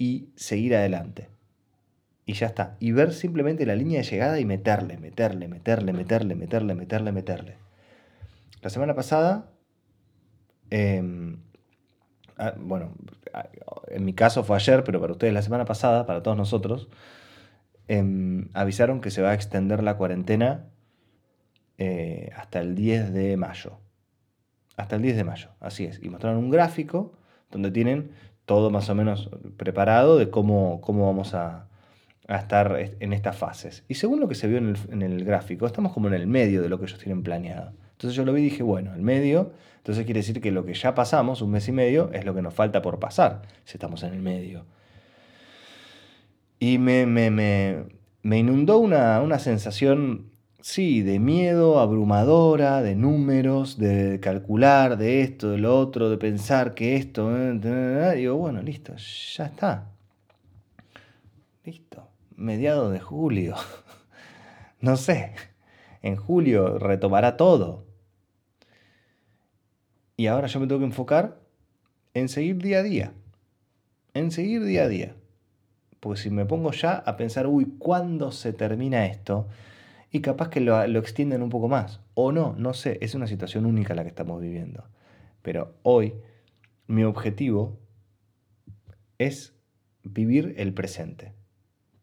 y 0.02 0.32
seguir 0.36 0.74
adelante. 0.74 1.28
Y 2.24 2.34
ya 2.34 2.46
está. 2.46 2.76
Y 2.80 2.92
ver 2.92 3.12
simplemente 3.12 3.66
la 3.66 3.74
línea 3.74 4.00
de 4.00 4.06
llegada 4.06 4.40
y 4.40 4.44
meterle, 4.44 4.96
meterle, 4.96 5.48
meterle, 5.48 5.92
meterle, 5.92 6.34
meterle, 6.34 6.74
meterle, 6.74 7.12
meterle. 7.12 7.56
La 8.62 8.70
semana 8.70 8.94
pasada 8.94 9.52
Em, 10.74 11.36
ah, 12.38 12.54
bueno, 12.58 12.94
ah, 13.34 13.46
en 13.88 14.06
mi 14.06 14.14
caso 14.14 14.42
fue 14.42 14.56
ayer, 14.56 14.82
pero 14.84 15.02
para 15.02 15.12
ustedes 15.12 15.34
la 15.34 15.42
semana 15.42 15.66
pasada, 15.66 16.06
para 16.06 16.22
todos 16.22 16.34
nosotros, 16.34 16.88
em, 17.88 18.48
avisaron 18.54 19.02
que 19.02 19.10
se 19.10 19.20
va 19.20 19.32
a 19.32 19.34
extender 19.34 19.82
la 19.82 19.98
cuarentena 19.98 20.70
eh, 21.76 22.30
hasta 22.36 22.60
el 22.60 22.74
10 22.74 23.12
de 23.12 23.36
mayo. 23.36 23.80
Hasta 24.78 24.96
el 24.96 25.02
10 25.02 25.16
de 25.16 25.24
mayo, 25.24 25.50
así 25.60 25.84
es. 25.84 26.02
Y 26.02 26.08
mostraron 26.08 26.38
un 26.38 26.48
gráfico 26.50 27.12
donde 27.50 27.70
tienen 27.70 28.12
todo 28.52 28.68
más 28.68 28.90
o 28.90 28.94
menos 28.94 29.30
preparado 29.56 30.18
de 30.18 30.28
cómo, 30.28 30.82
cómo 30.82 31.06
vamos 31.06 31.32
a, 31.32 31.68
a 32.28 32.36
estar 32.36 32.78
en 33.00 33.12
estas 33.14 33.34
fases. 33.34 33.82
Y 33.88 33.94
según 33.94 34.20
lo 34.20 34.28
que 34.28 34.34
se 34.34 34.46
vio 34.46 34.58
en 34.58 35.02
el, 35.02 35.24
gráfico, 35.24 35.64
estamos 35.64 35.94
como 35.94 36.08
en 36.08 36.14
el 36.14 36.26
medio 36.26 36.60
de 36.60 36.68
lo 36.68 36.78
que 36.78 36.84
ellos 36.84 36.98
tienen 36.98 37.22
planeado. 37.22 37.72
Entonces 37.92 38.14
yo 38.14 38.26
lo 38.26 38.34
vi 38.34 38.42
y 38.42 38.44
dije, 38.44 38.62
bueno, 38.62 38.94
el 38.94 39.00
medio, 39.00 39.52
entonces 39.78 40.04
quiere 40.04 40.20
decir 40.20 40.42
que 40.42 40.52
lo 40.52 40.66
que 40.66 40.74
ya 40.74 40.94
pasamos, 40.94 41.40
un 41.40 41.50
mes 41.50 41.66
y 41.68 41.72
medio, 41.72 42.10
es 42.12 42.26
lo 42.26 42.34
que 42.34 42.42
nos 42.42 42.52
falta 42.52 42.82
por 42.82 42.98
pasar, 42.98 43.40
si 43.64 43.78
estamos 43.78 44.02
en 44.02 44.12
el 44.12 44.20
medio. 44.20 44.66
Y 46.58 46.76
me, 46.76 47.06
me, 47.06 47.30
me, 47.30 47.84
me 48.22 48.38
inundó 48.38 48.76
una, 48.76 49.22
una 49.22 49.38
sensación, 49.38 50.26
sí, 50.62 51.02
de 51.02 51.18
miedo, 51.18 51.78
abrumadora, 51.78 52.80
de 52.82 52.94
números, 52.94 53.76
de 53.78 54.20
calcular, 54.20 54.96
de 54.96 55.20
esto, 55.20 55.50
de 55.50 55.58
lo 55.58 55.78
otro, 55.78 56.08
de 56.08 56.16
pensar 56.16 56.74
que 56.74 56.96
esto... 56.96 57.30
Y 57.30 57.58
digo, 58.16 58.36
bueno, 58.36 58.62
listo, 58.62 58.94
ya 58.96 59.46
está. 59.46 59.90
Listo. 61.64 62.08
Mediado 62.36 62.90
de 62.90 63.00
julio. 63.00 63.56
no 64.80 64.96
sé. 64.96 65.34
En 66.00 66.16
julio 66.16 66.78
retomará 66.78 67.36
todo. 67.36 67.84
Y 70.16 70.28
ahora 70.28 70.46
yo 70.46 70.60
me 70.60 70.66
tengo 70.66 70.80
que 70.80 70.86
enfocar 70.86 71.38
en 72.14 72.28
seguir 72.28 72.58
día 72.58 72.78
a 72.78 72.82
día. 72.82 73.12
En 74.14 74.30
seguir 74.30 74.64
día 74.64 74.84
a 74.84 74.88
día. 74.88 75.16
Porque 76.00 76.20
si 76.20 76.30
me 76.30 76.44
pongo 76.44 76.72
ya 76.72 76.94
a 76.94 77.16
pensar, 77.16 77.46
uy, 77.46 77.76
¿cuándo 77.78 78.32
se 78.32 78.52
termina 78.52 79.06
esto? 79.06 79.46
Y 80.12 80.20
capaz 80.20 80.50
que 80.50 80.60
lo, 80.60 80.86
lo 80.86 80.98
extienden 81.00 81.42
un 81.42 81.48
poco 81.48 81.68
más. 81.68 82.00
O 82.14 82.30
no, 82.30 82.54
no 82.56 82.74
sé, 82.74 82.98
es 83.00 83.14
una 83.14 83.26
situación 83.26 83.66
única 83.66 83.94
la 83.94 84.02
que 84.02 84.10
estamos 84.10 84.40
viviendo. 84.40 84.84
Pero 85.42 85.74
hoy 85.82 86.14
mi 86.86 87.02
objetivo 87.02 87.80
es 89.18 89.54
vivir 90.04 90.54
el 90.58 90.74
presente. 90.74 91.32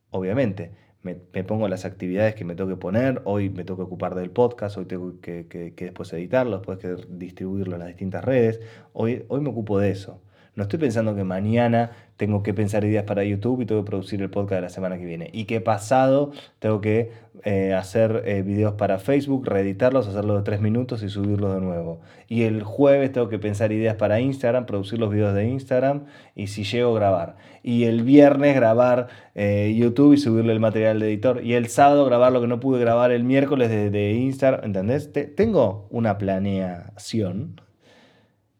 Obviamente, 0.10 0.72
me, 1.02 1.16
pongo 1.16 1.68
las 1.68 1.86
actividades 1.86 2.36
que 2.36 2.46
me 2.46 2.56
tengo 2.56 2.70
que 2.70 2.76
poner, 2.76 3.22
hoy 3.26 3.50
me 3.50 3.64
tengo 3.64 3.78
que 3.78 3.84
ocupar 3.84 4.16
del 4.16 4.32
podcast, 4.32 4.78
hoy 4.78 4.86
tengo 4.86 5.20
que, 5.22 5.48
que, 5.48 5.74
que 5.74 5.86
después 5.86 6.12
editarlo, 6.14 6.58
después 6.58 6.80
que 6.80 6.96
distribuirlo 7.10 7.76
en 7.76 7.80
las 7.80 7.88
distintas 7.88 8.24
redes, 8.24 8.60
hoy, 8.94 9.26
hoy 9.30 9.42
me 9.42 9.50
ocupo 9.50 9.80
de 9.80 9.92
eso. 9.92 10.22
No 10.60 10.64
estoy 10.64 10.78
pensando 10.78 11.16
que 11.16 11.24
mañana 11.24 11.92
tengo 12.18 12.44
que 12.44 12.54
pensar 12.54 12.84
ideas 12.84 13.06
para 13.06 13.24
YouTube 13.24 13.62
y 13.62 13.66
tengo 13.66 13.82
que 13.82 13.88
producir 13.88 14.22
el 14.22 14.30
podcast 14.30 14.56
de 14.56 14.62
la 14.64 14.70
semana 14.70 14.98
que 14.98 15.06
viene. 15.06 15.30
Y 15.32 15.46
que 15.46 15.62
pasado 15.62 16.34
tengo 16.60 16.82
que 16.82 17.14
eh, 17.46 17.74
hacer 17.74 18.24
eh, 18.26 18.42
videos 18.42 18.74
para 18.74 19.00
Facebook, 19.00 19.48
reeditarlos, 19.48 20.10
hacerlos 20.10 20.36
de 20.36 20.44
tres 20.44 20.60
minutos 20.60 21.02
y 21.02 21.08
subirlos 21.08 21.54
de 21.54 21.62
nuevo. 21.62 22.02
Y 22.28 22.44
el 22.44 22.64
jueves 22.64 23.14
tengo 23.14 23.30
que 23.30 23.40
pensar 23.40 23.72
ideas 23.72 23.96
para 23.96 24.20
Instagram, 24.20 24.66
producir 24.66 25.00
los 25.00 25.12
videos 25.12 25.34
de 25.34 25.48
Instagram 25.48 26.08
y 26.36 26.48
si 26.48 26.66
llego 26.66 26.94
grabar. 26.94 27.38
Y 27.64 27.86
el 27.86 28.04
viernes 28.04 28.54
grabar 28.54 29.08
eh, 29.36 29.74
YouTube 29.78 30.12
y 30.12 30.18
subirle 30.18 30.52
el 30.52 30.60
material 30.60 31.00
de 31.00 31.08
editor. 31.08 31.42
Y 31.42 31.54
el 31.54 31.68
sábado 31.70 32.04
grabar 32.04 32.34
lo 32.34 32.42
que 32.42 32.48
no 32.48 32.60
pude 32.60 32.82
grabar 32.82 33.12
el 33.12 33.24
miércoles 33.24 33.70
de, 33.70 34.12
Instagram. 34.12 34.66
¿Entendés? 34.66 35.10
tengo 35.38 35.88
una 35.90 36.18
planeación 36.18 37.62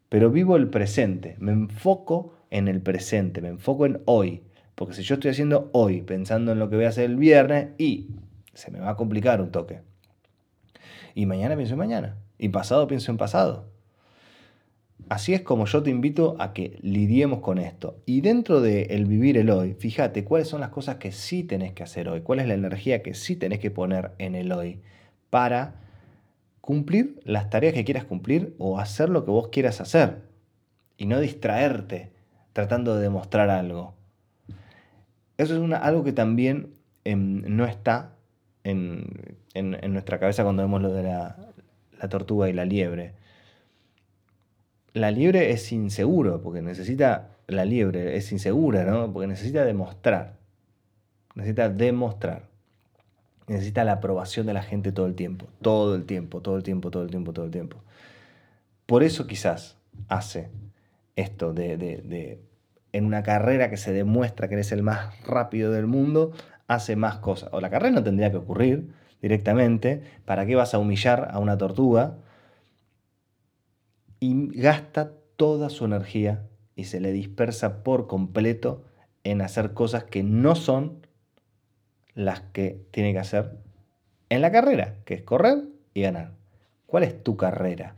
pero 0.10 0.32
vivo 0.32 0.56
el 0.56 0.70
presente, 0.70 1.36
me 1.40 1.52
enfoco 1.52 2.34
en 2.50 2.68
el 2.68 2.82
presente, 2.82 3.42
me 3.42 3.50
enfoco 3.50 3.86
en 3.86 4.02
hoy. 4.06 4.44
Porque 4.76 4.96
si 4.96 5.04
yo 5.04 5.16
estoy 5.16 5.32
haciendo 5.32 5.70
hoy, 5.74 6.02
pensando 6.02 6.52
en 6.52 6.60
lo 6.60 6.70
que 6.70 6.76
voy 6.76 6.86
a 6.86 6.90
hacer 6.90 7.06
el 7.06 7.18
viernes, 7.18 7.70
y 7.78 8.08
se 8.54 8.72
me 8.72 8.80
va 8.80 8.92
a 8.92 8.96
complicar 8.96 9.42
un 9.42 9.52
toque. 9.52 9.82
Y 11.14 11.26
mañana 11.26 11.56
pienso 11.56 11.74
en 11.74 11.80
mañana. 11.80 12.18
Y 12.38 12.50
pasado 12.50 12.88
pienso 12.88 13.12
en 13.12 13.18
pasado. 13.18 13.70
Así 15.10 15.34
es 15.34 15.42
como 15.42 15.66
yo 15.66 15.84
te 15.84 15.90
invito 15.90 16.36
a 16.40 16.54
que 16.54 16.78
lidiemos 16.82 17.40
con 17.40 17.58
esto. 17.58 18.02
Y 18.06 18.22
dentro 18.22 18.62
de 18.62 18.84
el 18.84 19.06
vivir 19.06 19.38
el 19.38 19.50
hoy, 19.50 19.74
fíjate 19.74 20.24
cuáles 20.24 20.48
son 20.48 20.62
las 20.62 20.70
cosas 20.70 20.98
que 20.98 21.12
sí 21.12 21.44
tenés 21.44 21.74
que 21.74 21.84
hacer 21.84 22.10
hoy, 22.10 22.22
cuál 22.22 22.40
es 22.40 22.48
la 22.48 22.54
energía 22.54 23.02
que 23.02 23.14
sí 23.14 23.36
tenés 23.36 23.60
que 23.60 23.72
poner 23.72 24.12
en 24.18 24.36
el 24.36 24.52
hoy 24.52 24.82
para 25.30 25.89
cumplir 26.70 27.20
las 27.24 27.50
tareas 27.50 27.74
que 27.74 27.84
quieras 27.84 28.04
cumplir 28.04 28.54
o 28.60 28.78
hacer 28.78 29.10
lo 29.10 29.26
que 29.26 29.32
vos 29.32 29.48
quieras 29.48 29.82
hacer 29.82 30.22
y 30.98 31.08
no 31.08 31.20
distraerte 31.20 32.12
tratando 32.54 32.96
de 32.96 33.02
demostrar 33.02 33.50
algo. 33.50 33.96
Eso 35.40 35.56
es 35.56 35.60
una, 35.62 35.78
algo 35.78 36.04
que 36.04 36.14
también 36.14 36.76
em, 37.06 37.42
no 37.48 37.66
está 37.66 38.12
en, 38.64 39.04
nuestra 39.56 40.20
cabeza 40.20 40.44
cuando 40.44 40.62
vemos 40.62 40.80
lo 40.84 40.94
de 40.94 41.02
la, 41.02 41.38
la 42.00 42.08
tortuga 42.08 42.48
y 42.50 42.54
la 42.54 42.66
liebre. 42.66 43.14
La 44.94 45.10
liebre 45.10 45.50
es 45.50 45.72
inseguro, 45.72 46.44
porque 46.44 46.62
necesita, 46.62 47.32
la 47.48 47.66
liebre 47.66 48.16
es 48.16 48.32
insegura, 48.32 48.84
¿no? 48.84 49.12
Porque 49.12 49.26
necesita 49.26 49.66
demostrar. 49.66 50.36
Necesita 51.34 51.68
demostrar 51.68 52.49
necesita 53.50 53.84
la 53.84 53.94
aprobación 53.94 54.46
de 54.46 54.54
la 54.54 54.62
gente 54.62 54.92
todo 54.92 55.08
el 55.08 55.16
tiempo, 55.16 55.48
todo 55.62 55.96
el 55.96 56.06
tiempo, 56.06 56.42
todo 56.42 56.56
el 56.56 56.64
tiempo, 56.64 56.92
todo 56.92 57.04
el 57.04 57.10
tiempo, 57.10 57.34
todo 57.34 57.46
el 57.46 57.52
tiempo. 57.52 57.78
Por 58.86 59.04
eso 59.04 59.28
quizás 59.28 59.78
hace 60.08 60.50
esto 61.16 61.54
de, 61.54 61.78
de, 61.78 62.42
en 62.94 63.06
una 63.06 63.24
carrera 63.24 63.70
que 63.70 63.78
se 63.78 63.92
demuestra 63.92 64.48
que 64.48 64.54
eres 64.54 64.72
el 64.72 64.84
más 64.84 65.20
rápido 65.24 65.72
del 65.72 65.88
mundo, 65.88 66.32
hace 66.68 66.96
más 66.96 67.18
cosas. 67.18 67.50
O 67.52 67.60
la 67.60 67.70
carrera 67.70 67.96
no 67.96 68.04
tendría 68.04 68.32
que 68.32 68.38
ocurrir 68.38 68.94
directamente. 69.22 70.04
¿Para 70.26 70.46
qué 70.46 70.56
vas 70.56 70.74
a 70.74 70.80
humillar 70.80 71.30
a 71.32 71.40
una 71.40 71.58
tortuga? 71.58 72.18
Y 74.20 74.60
gasta 74.60 75.12
toda 75.36 75.70
su 75.70 75.86
energía 75.86 76.48
y 76.76 76.86
se 76.86 77.00
le 77.00 77.12
dispersa 77.12 77.84
por 77.84 78.08
completo 78.08 78.86
en 79.24 79.42
hacer 79.42 79.74
cosas 79.74 80.04
que 80.04 80.24
no 80.24 80.56
son 80.56 81.06
las 82.14 82.42
que 82.42 82.86
tiene 82.92 83.14
que 83.14 83.20
hacer 83.20 83.58
en 84.30 84.42
la 84.42 84.52
carrera, 84.52 84.96
que 85.06 85.16
es 85.16 85.24
correr 85.24 85.64
y 85.94 86.02
ganar. 86.02 86.34
¿Cuál 86.86 87.04
es 87.04 87.24
tu 87.24 87.38
carrera? 87.38 87.96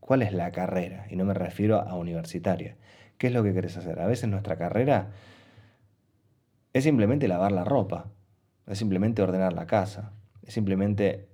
¿Cuál 0.00 0.22
es 0.22 0.32
la 0.32 0.52
carrera? 0.52 1.06
Y 1.10 1.16
no 1.16 1.24
me 1.24 1.34
refiero 1.34 1.80
a 1.80 1.94
universitaria. 1.94 2.76
¿Qué 3.18 3.28
es 3.28 3.32
lo 3.32 3.42
que 3.42 3.54
querés 3.54 3.76
hacer? 3.76 4.00
A 4.00 4.06
veces 4.06 4.28
nuestra 4.28 4.56
carrera 4.56 5.10
es 6.72 6.84
simplemente 6.84 7.28
lavar 7.28 7.52
la 7.52 7.64
ropa, 7.64 8.10
es 8.66 8.78
simplemente 8.78 9.22
ordenar 9.22 9.52
la 9.52 9.66
casa, 9.66 10.12
es 10.42 10.54
simplemente 10.54 11.28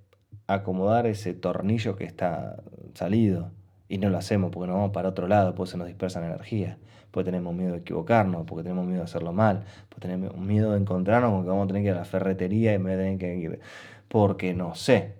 acomodar 0.47 1.05
ese 1.05 1.33
tornillo 1.33 1.95
que 1.95 2.05
está 2.05 2.63
salido 2.93 3.51
y 3.93 3.97
no 3.99 4.09
lo 4.09 4.17
hacemos 4.17 4.51
porque 4.51 4.67
nos 4.67 4.75
vamos 4.75 4.91
para 4.91 5.09
otro 5.09 5.27
lado, 5.27 5.53
porque 5.53 5.71
se 5.71 5.77
nos 5.77 5.87
dispersa 5.87 6.19
la 6.19 6.27
energía 6.27 6.77
porque 7.13 7.25
tenemos 7.25 7.53
miedo 7.53 7.73
de 7.73 7.77
equivocarnos, 7.77 8.43
porque 8.47 8.63
tenemos 8.63 8.87
miedo 8.87 9.01
de 9.01 9.03
hacerlo 9.03 9.33
mal, 9.33 9.65
porque 9.87 10.07
tenemos 10.07 10.35
miedo 10.35 10.71
de 10.71 10.79
encontrarnos 10.79 11.31
con 11.31 11.43
que 11.43 11.49
vamos 11.49 11.65
a 11.65 11.67
tener 11.67 11.83
que 11.83 11.89
ir 11.89 11.93
a 11.93 11.99
la 11.99 12.05
ferretería 12.05 12.73
y 12.73 12.79
me 12.79 12.97
tener 12.97 13.19
que. 13.19 13.59
Porque 14.07 14.55
no 14.55 14.73
sé. 14.73 15.13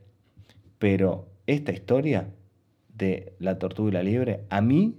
Pero 0.80 1.28
esta 1.46 1.72
historia 1.72 2.30
de 2.96 3.36
la 3.38 3.60
tortuga 3.60 3.90
y 3.90 3.94
la 3.94 4.02
liebre 4.02 4.44
a 4.50 4.60
mí 4.62 4.98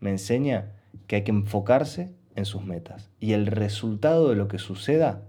me 0.00 0.10
enseña 0.10 0.72
que 1.06 1.16
hay 1.16 1.22
que 1.22 1.30
enfocarse 1.30 2.12
en 2.34 2.46
sus 2.46 2.64
metas. 2.64 3.10
Y 3.20 3.34
el 3.34 3.46
resultado 3.46 4.28
de 4.28 4.34
lo 4.34 4.48
que 4.48 4.58
suceda 4.58 5.22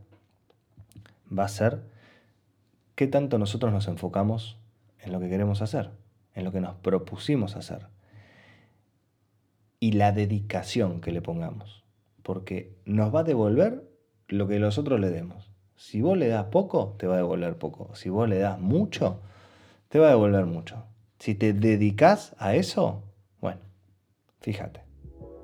va 1.32 1.46
a 1.46 1.50
ser 1.50 1.84
qué 2.96 3.06
tanto 3.06 3.38
nosotros 3.38 3.72
nos 3.72 3.88
enfocamos 3.88 4.58
en 5.02 5.12
lo 5.12 5.20
que 5.20 5.30
queremos 5.30 5.62
hacer, 5.62 5.92
en 6.40 6.46
lo 6.46 6.52
que 6.52 6.62
nos 6.62 6.76
propusimos 6.76 7.56
hacer 7.56 7.88
y 9.80 9.94
la 9.94 10.12
dedicación 10.12 11.02
que 11.02 11.12
le 11.12 11.22
pongamos. 11.22 11.84
Porque 12.24 12.78
nos 12.86 13.14
va 13.14 13.22
a 13.22 13.24
devolver 13.24 13.90
lo 14.28 14.48
que 14.48 14.60
nosotros 14.60 15.00
le 15.00 15.10
demos. 15.10 15.52
Si 15.76 16.02
vos 16.02 16.18
le 16.18 16.28
das 16.28 16.46
poco, 16.46 16.96
te 17.00 17.08
va 17.08 17.14
a 17.14 17.18
devolver 17.18 17.58
poco. 17.58 17.96
Si 17.96 18.10
vos 18.10 18.28
le 18.28 18.40
das 18.40 18.60
mucho, 18.60 19.22
te 19.88 20.00
va 20.00 20.08
a 20.08 20.12
devolver 20.12 20.46
mucho. 20.46 20.86
Si 21.20 21.36
te 21.36 21.54
dedicas 21.54 22.36
a 22.38 22.56
eso, 22.56 23.04
bueno, 23.40 23.62
fíjate. 24.42 24.89